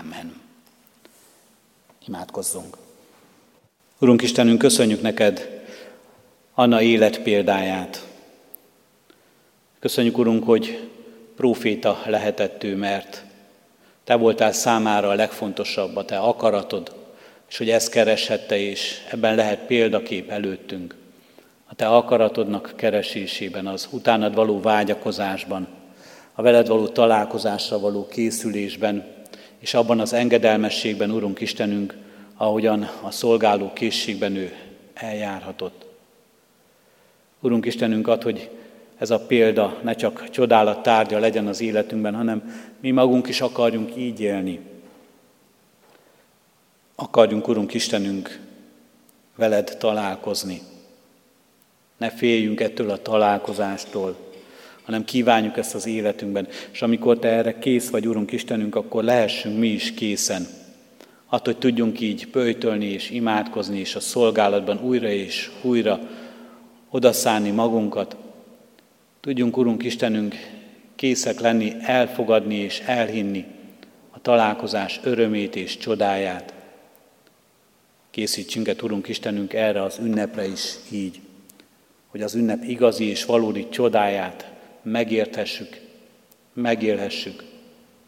Amen. 0.00 0.40
Imádkozzunk. 2.06 2.76
Urunk 3.98 4.22
Istenünk, 4.22 4.58
köszönjük 4.58 5.02
neked 5.02 5.62
Anna 6.54 6.82
élet 6.82 7.22
példáját. 7.22 8.06
Köszönjük, 9.78 10.18
Urunk, 10.18 10.44
hogy 10.44 10.90
próféta 11.36 12.02
lehetett 12.06 12.62
ő, 12.64 12.76
mert 12.76 13.24
te 14.04 14.14
voltál 14.14 14.52
számára 14.52 15.08
a 15.08 15.14
legfontosabb, 15.14 15.96
a 15.96 16.04
te 16.04 16.18
akaratod, 16.18 16.92
és 17.48 17.58
hogy 17.58 17.70
ezt 17.70 17.90
kereshette, 17.90 18.58
és 18.58 18.98
ebben 19.10 19.34
lehet 19.34 19.66
példakép 19.66 20.30
előttünk. 20.30 20.94
A 21.66 21.74
te 21.74 21.88
akaratodnak 21.88 22.72
keresésében, 22.76 23.66
az 23.66 23.88
utánad 23.90 24.34
való 24.34 24.60
vágyakozásban, 24.60 25.68
a 26.34 26.42
veled 26.42 26.68
való 26.68 26.88
találkozásra 26.88 27.78
való 27.78 28.08
készülésben, 28.08 29.04
és 29.58 29.74
abban 29.74 30.00
az 30.00 30.12
engedelmességben, 30.12 31.10
Urunk 31.10 31.40
Istenünk, 31.40 31.96
ahogyan 32.36 32.90
a 33.02 33.10
szolgáló 33.10 33.72
készségben 33.72 34.36
ő 34.36 34.52
eljárhatott. 34.94 35.84
Urunk 37.40 37.66
Istenünk 37.66 38.08
ad, 38.08 38.22
hogy 38.22 38.50
ez 39.02 39.10
a 39.10 39.20
példa 39.20 39.78
ne 39.82 39.94
csak 39.94 40.30
csodálat 40.30 40.82
tárgya 40.82 41.18
legyen 41.18 41.46
az 41.46 41.60
életünkben, 41.60 42.14
hanem 42.14 42.66
mi 42.80 42.90
magunk 42.90 43.28
is 43.28 43.40
akarjunk 43.40 43.96
így 43.96 44.20
élni. 44.20 44.60
Akarjunk, 46.94 47.48
Urunk 47.48 47.74
Istenünk, 47.74 48.40
veled 49.36 49.76
találkozni. 49.78 50.60
Ne 51.96 52.10
féljünk 52.10 52.60
ettől 52.60 52.90
a 52.90 53.02
találkozástól, 53.02 54.16
hanem 54.84 55.04
kívánjuk 55.04 55.56
ezt 55.56 55.74
az 55.74 55.86
életünkben. 55.86 56.48
És 56.72 56.82
amikor 56.82 57.18
Te 57.18 57.28
erre 57.28 57.58
kész 57.58 57.90
vagy, 57.90 58.08
Urunk 58.08 58.32
Istenünk, 58.32 58.74
akkor 58.74 59.04
lehessünk 59.04 59.58
mi 59.58 59.68
is 59.68 59.94
készen. 59.94 60.46
Attól, 61.26 61.52
hogy 61.52 61.58
tudjunk 61.58 62.00
így 62.00 62.26
pöjtölni 62.26 62.86
és 62.86 63.10
imádkozni, 63.10 63.78
és 63.78 63.94
a 63.94 64.00
szolgálatban 64.00 64.80
újra 64.82 65.08
és 65.08 65.50
újra 65.62 66.00
odaszállni 66.90 67.50
magunkat, 67.50 68.16
Tudjunk, 69.22 69.56
Urunk 69.56 69.84
Istenünk, 69.84 70.34
készek 70.94 71.40
lenni, 71.40 71.72
elfogadni 71.80 72.54
és 72.54 72.80
elhinni 72.86 73.44
a 74.10 74.20
találkozás 74.20 75.00
örömét 75.02 75.56
és 75.56 75.76
csodáját. 75.76 76.54
Készítsünk 78.10 78.68
-e, 78.68 78.74
Urunk 78.82 79.08
Istenünk, 79.08 79.52
erre 79.52 79.82
az 79.82 79.98
ünnepre 79.98 80.46
is 80.46 80.74
így, 80.90 81.20
hogy 82.06 82.22
az 82.22 82.34
ünnep 82.34 82.64
igazi 82.64 83.04
és 83.04 83.24
valódi 83.24 83.68
csodáját 83.68 84.52
megérthessük, 84.82 85.80
megélhessük, 86.52 87.42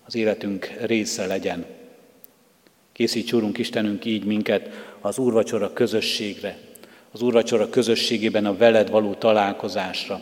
az 0.06 0.14
életünk 0.14 0.72
része 0.80 1.26
legyen. 1.26 1.64
Készíts, 2.92 3.32
Úrunk 3.32 3.58
Istenünk, 3.58 4.04
így 4.04 4.24
minket 4.24 4.68
az 5.00 5.18
úrvacsora 5.18 5.72
közösségre, 5.72 6.58
az 7.12 7.22
úrvacsora 7.22 7.68
közösségében 7.70 8.46
a 8.46 8.56
veled 8.56 8.90
való 8.90 9.14
találkozásra, 9.14 10.20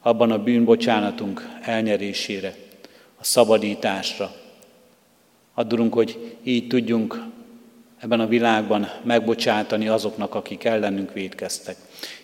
abban 0.00 0.30
a 0.30 0.42
bűnbocsánatunk 0.42 1.48
elnyerésére, 1.62 2.54
a 3.18 3.24
szabadításra. 3.24 4.32
Addurunk, 5.54 5.94
hogy 5.94 6.36
így 6.42 6.66
tudjunk 6.66 7.22
ebben 7.98 8.20
a 8.20 8.26
világban 8.26 8.88
megbocsátani 9.02 9.88
azoknak, 9.88 10.34
akik 10.34 10.64
ellenünk 10.64 11.12
védkeztek. 11.12 11.76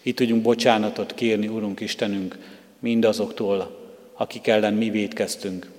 Így 0.03 0.15
tudjunk 0.15 0.43
bocsánatot 0.43 1.15
kérni, 1.15 1.49
Urunk 1.49 1.81
Istenünk, 1.81 2.39
mindazoktól, 2.79 3.85
akik 4.15 4.47
ellen 4.47 4.75
mi 4.75 4.91
védkeztünk. 4.91 5.71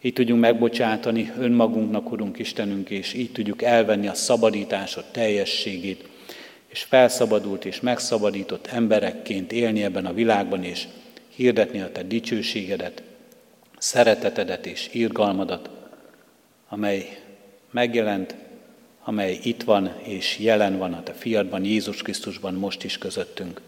Így 0.00 0.12
tudjunk 0.12 0.40
megbocsátani 0.40 1.32
önmagunknak, 1.38 2.12
Urunk 2.12 2.38
Istenünk, 2.38 2.90
és 2.90 3.14
így 3.14 3.32
tudjuk 3.32 3.62
elvenni 3.62 4.08
a 4.08 4.14
szabadításod 4.14 5.04
teljességét, 5.10 6.08
és 6.68 6.82
felszabadult 6.82 7.64
és 7.64 7.80
megszabadított 7.80 8.66
emberekként 8.66 9.52
élni 9.52 9.82
ebben 9.82 10.06
a 10.06 10.12
világban, 10.12 10.64
és 10.64 10.86
hirdetni 11.42 11.80
a 11.80 11.92
Te 11.92 12.02
dicsőségedet, 12.02 13.02
szeretetedet 13.78 14.66
és 14.66 14.88
írgalmadat, 14.92 15.70
amely 16.68 17.22
megjelent, 17.70 18.34
amely 19.04 19.38
itt 19.42 19.62
van 19.62 19.92
és 20.02 20.38
jelen 20.38 20.78
van 20.78 20.92
a 20.92 21.02
Te 21.02 21.12
fiadban, 21.12 21.64
Jézus 21.64 22.02
Krisztusban 22.02 22.54
most 22.54 22.84
is 22.84 22.98
közöttünk. 22.98 23.60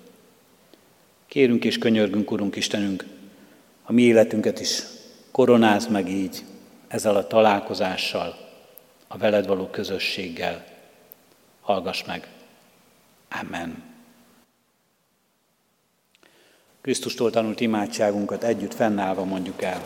Kérünk 1.27 1.65
és 1.65 1.79
könyörgünk, 1.79 2.31
Urunk 2.31 2.57
Istenünk, 2.57 3.05
a 3.83 3.93
mi 3.93 4.03
életünket 4.03 4.61
is 4.61 4.83
koronázd 5.31 5.91
meg 5.91 6.09
így 6.09 6.43
ezzel 6.89 7.17
a 7.17 7.27
találkozással, 7.27 8.37
a 9.07 9.19
veled 9.19 9.47
való 9.47 9.67
közösséggel. 9.67 10.65
Hallgass 11.61 12.05
meg! 12.05 12.29
Amen. 13.41 13.94
Krisztustól 16.85 17.31
tanult 17.31 17.61
imádságunkat 17.61 18.45
együtt 18.45 18.75
fennállva 18.75 19.25
mondjuk 19.25 19.63
el. 19.63 19.83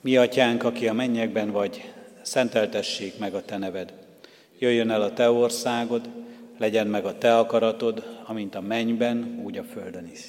Mi 0.00 0.16
atyánk, 0.16 0.62
aki 0.64 0.88
a 0.88 0.92
mennyekben 0.92 1.50
vagy, 1.50 1.92
szenteltessék 2.22 3.18
meg 3.18 3.34
a 3.34 3.44
te 3.44 3.56
neved. 3.56 3.92
Jöjjön 4.58 4.90
el 4.90 5.02
a 5.02 5.12
te 5.12 5.30
országod, 5.30 6.08
legyen 6.58 6.86
meg 6.86 7.04
a 7.04 7.18
te 7.18 7.38
akaratod, 7.38 8.22
amint 8.24 8.54
a 8.54 8.60
mennyben, 8.60 9.40
úgy 9.44 9.58
a 9.58 9.64
földön 9.64 10.10
is. 10.12 10.20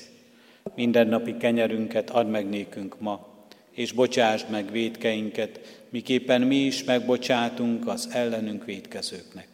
Minden 0.75 1.07
napi 1.07 1.37
kenyerünket 1.37 2.09
add 2.09 2.25
meg 2.25 2.49
nékünk 2.49 2.99
ma, 2.99 3.27
és 3.71 3.91
bocsásd 3.91 4.49
meg 4.49 4.71
védkeinket, 4.71 5.83
miképpen 5.89 6.41
mi 6.41 6.55
is 6.55 6.83
megbocsátunk 6.83 7.87
az 7.87 8.09
ellenünk 8.11 8.65
védkezőknek. 8.65 9.47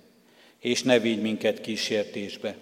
És 0.59 0.83
ne 0.83 0.99
vigy 0.99 1.21
minket 1.21 1.61
kísértésbe, 1.61 2.55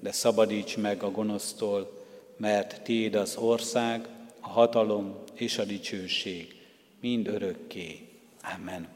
de 0.00 0.12
szabadíts 0.12 0.76
meg 0.76 1.02
a 1.02 1.10
gonosztól, 1.10 1.98
mert 2.40 2.80
Tiéd 2.82 3.14
az 3.14 3.36
ország, 3.36 4.08
a 4.40 4.48
hatalom 4.48 5.14
és 5.34 5.58
a 5.58 5.64
dicsőség, 5.64 6.54
mind 7.00 7.26
örökké. 7.26 8.08
Amen. 8.56 8.88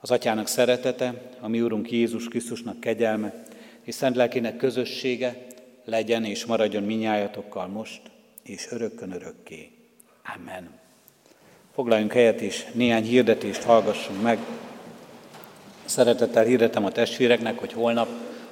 Az 0.00 0.10
Atyának 0.10 0.46
szeretete, 0.46 1.30
a 1.40 1.48
mi 1.48 1.60
Úrunk 1.60 1.90
Jézus 1.90 2.28
Krisztusnak 2.28 2.80
kegyelme, 2.80 3.44
és 3.82 3.94
Szent 3.94 4.16
Lelkének 4.16 4.56
közössége 4.56 5.46
legyen 5.84 6.24
és 6.24 6.44
maradjon 6.44 6.82
minnyájatokkal 6.82 7.66
most, 7.66 8.00
és 8.42 8.66
örökkön 8.70 9.12
örökké. 9.12 9.70
Amen. 10.36 10.70
Foglaljunk 11.74 12.12
helyet, 12.12 12.40
és 12.40 12.66
néhány 12.72 13.04
hirdetést 13.04 13.62
hallgassunk 13.62 14.22
meg. 14.22 14.38
Szeretettel 15.84 16.44
hirdetem 16.44 16.84
a 16.84 16.92
testvéreknek, 16.92 17.58
hogy 17.58 17.72
holnap, 17.72 18.08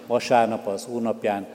vasárnap 0.07 0.67
az 0.67 0.87
Úrnapján 0.87 1.47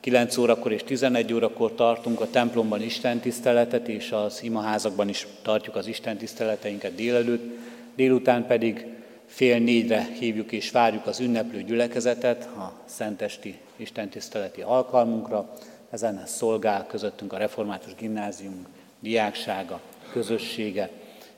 9 0.00 0.36
órakor 0.36 0.72
és 0.72 0.82
11 0.82 1.32
órakor 1.32 1.74
tartunk 1.74 2.20
a 2.20 2.30
templomban 2.30 2.82
Isten 2.82 3.20
tiszteletet, 3.20 3.88
és 3.88 4.12
az 4.12 4.42
imaházakban 4.42 5.08
is 5.08 5.26
tartjuk 5.42 5.76
az 5.76 5.86
Isten 5.86 6.16
tiszteleteinket 6.16 6.94
délelőtt. 6.94 7.58
Délután 7.94 8.46
pedig 8.46 8.86
fél 9.26 9.58
négyre 9.58 10.08
hívjuk 10.18 10.52
és 10.52 10.70
várjuk 10.70 11.06
az 11.06 11.20
ünneplő 11.20 11.62
gyülekezetet 11.62 12.44
a 12.44 12.72
szentesti 12.84 13.58
istentiszteleti 13.76 14.60
alkalmunkra. 14.60 15.58
Ezen 15.90 16.22
szolgál 16.26 16.86
közöttünk 16.86 17.32
a 17.32 17.36
Református 17.36 17.94
Gimnázium 17.94 18.66
diáksága, 19.00 19.80
közössége. 20.12 20.90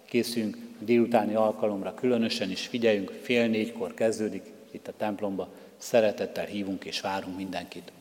Készünk 0.04 0.56
a 0.80 0.84
délutáni 0.84 1.34
alkalomra 1.34 1.94
különösen 1.94 2.50
is 2.50 2.66
figyeljünk, 2.66 3.12
fél 3.22 3.46
négykor 3.48 3.94
kezdődik 3.94 4.42
itt 4.70 4.88
a 4.88 4.92
templomba, 4.96 5.48
szeretettel 5.78 6.44
hívunk 6.44 6.84
és 6.84 7.00
várunk 7.00 7.36
mindenkit. 7.36 7.92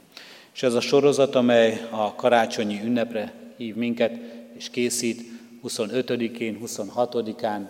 És 0.54 0.64
ez 0.64 0.74
a 0.74 0.80
sorozat, 0.80 1.36
amely 1.36 1.88
a 1.90 2.16
karácsonyi 2.16 2.82
ünnepre 2.84 3.34
hív 3.58 3.76
minket, 3.76 4.18
és 4.54 4.70
készít 4.70 5.22
25-én, 5.68 6.60
26-án 6.66 7.62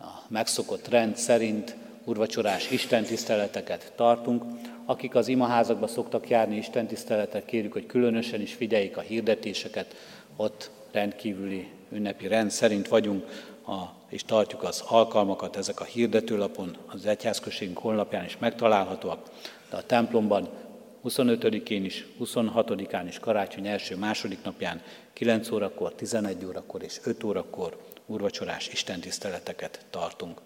a 0.00 0.04
megszokott 0.28 0.88
rend 0.88 1.16
szerint 1.16 1.76
urvacsorás 2.04 2.70
istentiszteleteket 2.70 3.92
tartunk. 3.96 4.44
Akik 4.84 5.14
az 5.14 5.28
imaházakba 5.28 5.86
szoktak 5.86 6.28
járni 6.28 6.56
istentiszteletek, 6.56 7.44
kérjük, 7.44 7.72
hogy 7.72 7.86
különösen 7.86 8.40
is 8.40 8.52
figyeljék 8.54 8.96
a 8.96 9.00
hirdetéseket, 9.00 9.94
ott 10.36 10.70
rendkívüli 10.92 11.68
ünnepi 11.92 12.28
rend 12.28 12.50
szerint 12.50 12.88
vagyunk, 12.88 13.24
a, 13.66 13.82
és 14.08 14.24
tartjuk 14.24 14.62
az 14.62 14.82
alkalmakat, 14.88 15.56
ezek 15.56 15.80
a 15.80 15.84
hirdetőlapon, 15.84 16.76
az 16.86 17.06
egyházközségünk 17.06 17.78
honlapján 17.78 18.24
is 18.24 18.38
megtalálhatóak, 18.38 19.30
de 19.70 19.76
a 19.76 19.86
templomban 19.86 20.48
25-én 21.08 21.84
is, 21.84 22.06
26-án 22.20 23.04
is, 23.08 23.18
karácsony 23.18 23.66
első-második 23.66 24.38
napján, 24.42 24.82
9 25.12 25.50
órakor, 25.50 25.94
11 25.94 26.44
órakor 26.44 26.82
és 26.82 27.00
5 27.04 27.24
órakor 27.24 27.76
úrvacsorás 28.06 28.68
istentiszteleteket 28.68 29.86
tartunk. 29.90 30.40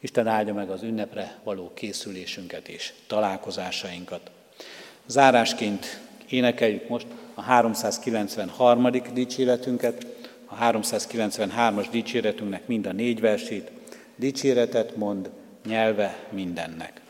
Isten 0.00 0.26
áldja 0.26 0.54
meg 0.54 0.70
az 0.70 0.82
ünnepre 0.82 1.38
való 1.44 1.70
készülésünket 1.74 2.68
és 2.68 2.92
találkozásainkat. 3.06 4.30
Zárásként 5.06 6.00
énekeljük 6.28 6.88
most 6.88 7.06
a 7.34 7.42
393. 7.42 8.90
dicséretünket, 9.12 10.06
a 10.44 10.56
393-as 10.56 11.86
dicséretünknek 11.90 12.66
mind 12.66 12.86
a 12.86 12.92
négy 12.92 13.20
versét, 13.20 13.70
dicséretet 14.16 14.96
mond 14.96 15.30
nyelve 15.66 16.26
mindennek. 16.30 17.00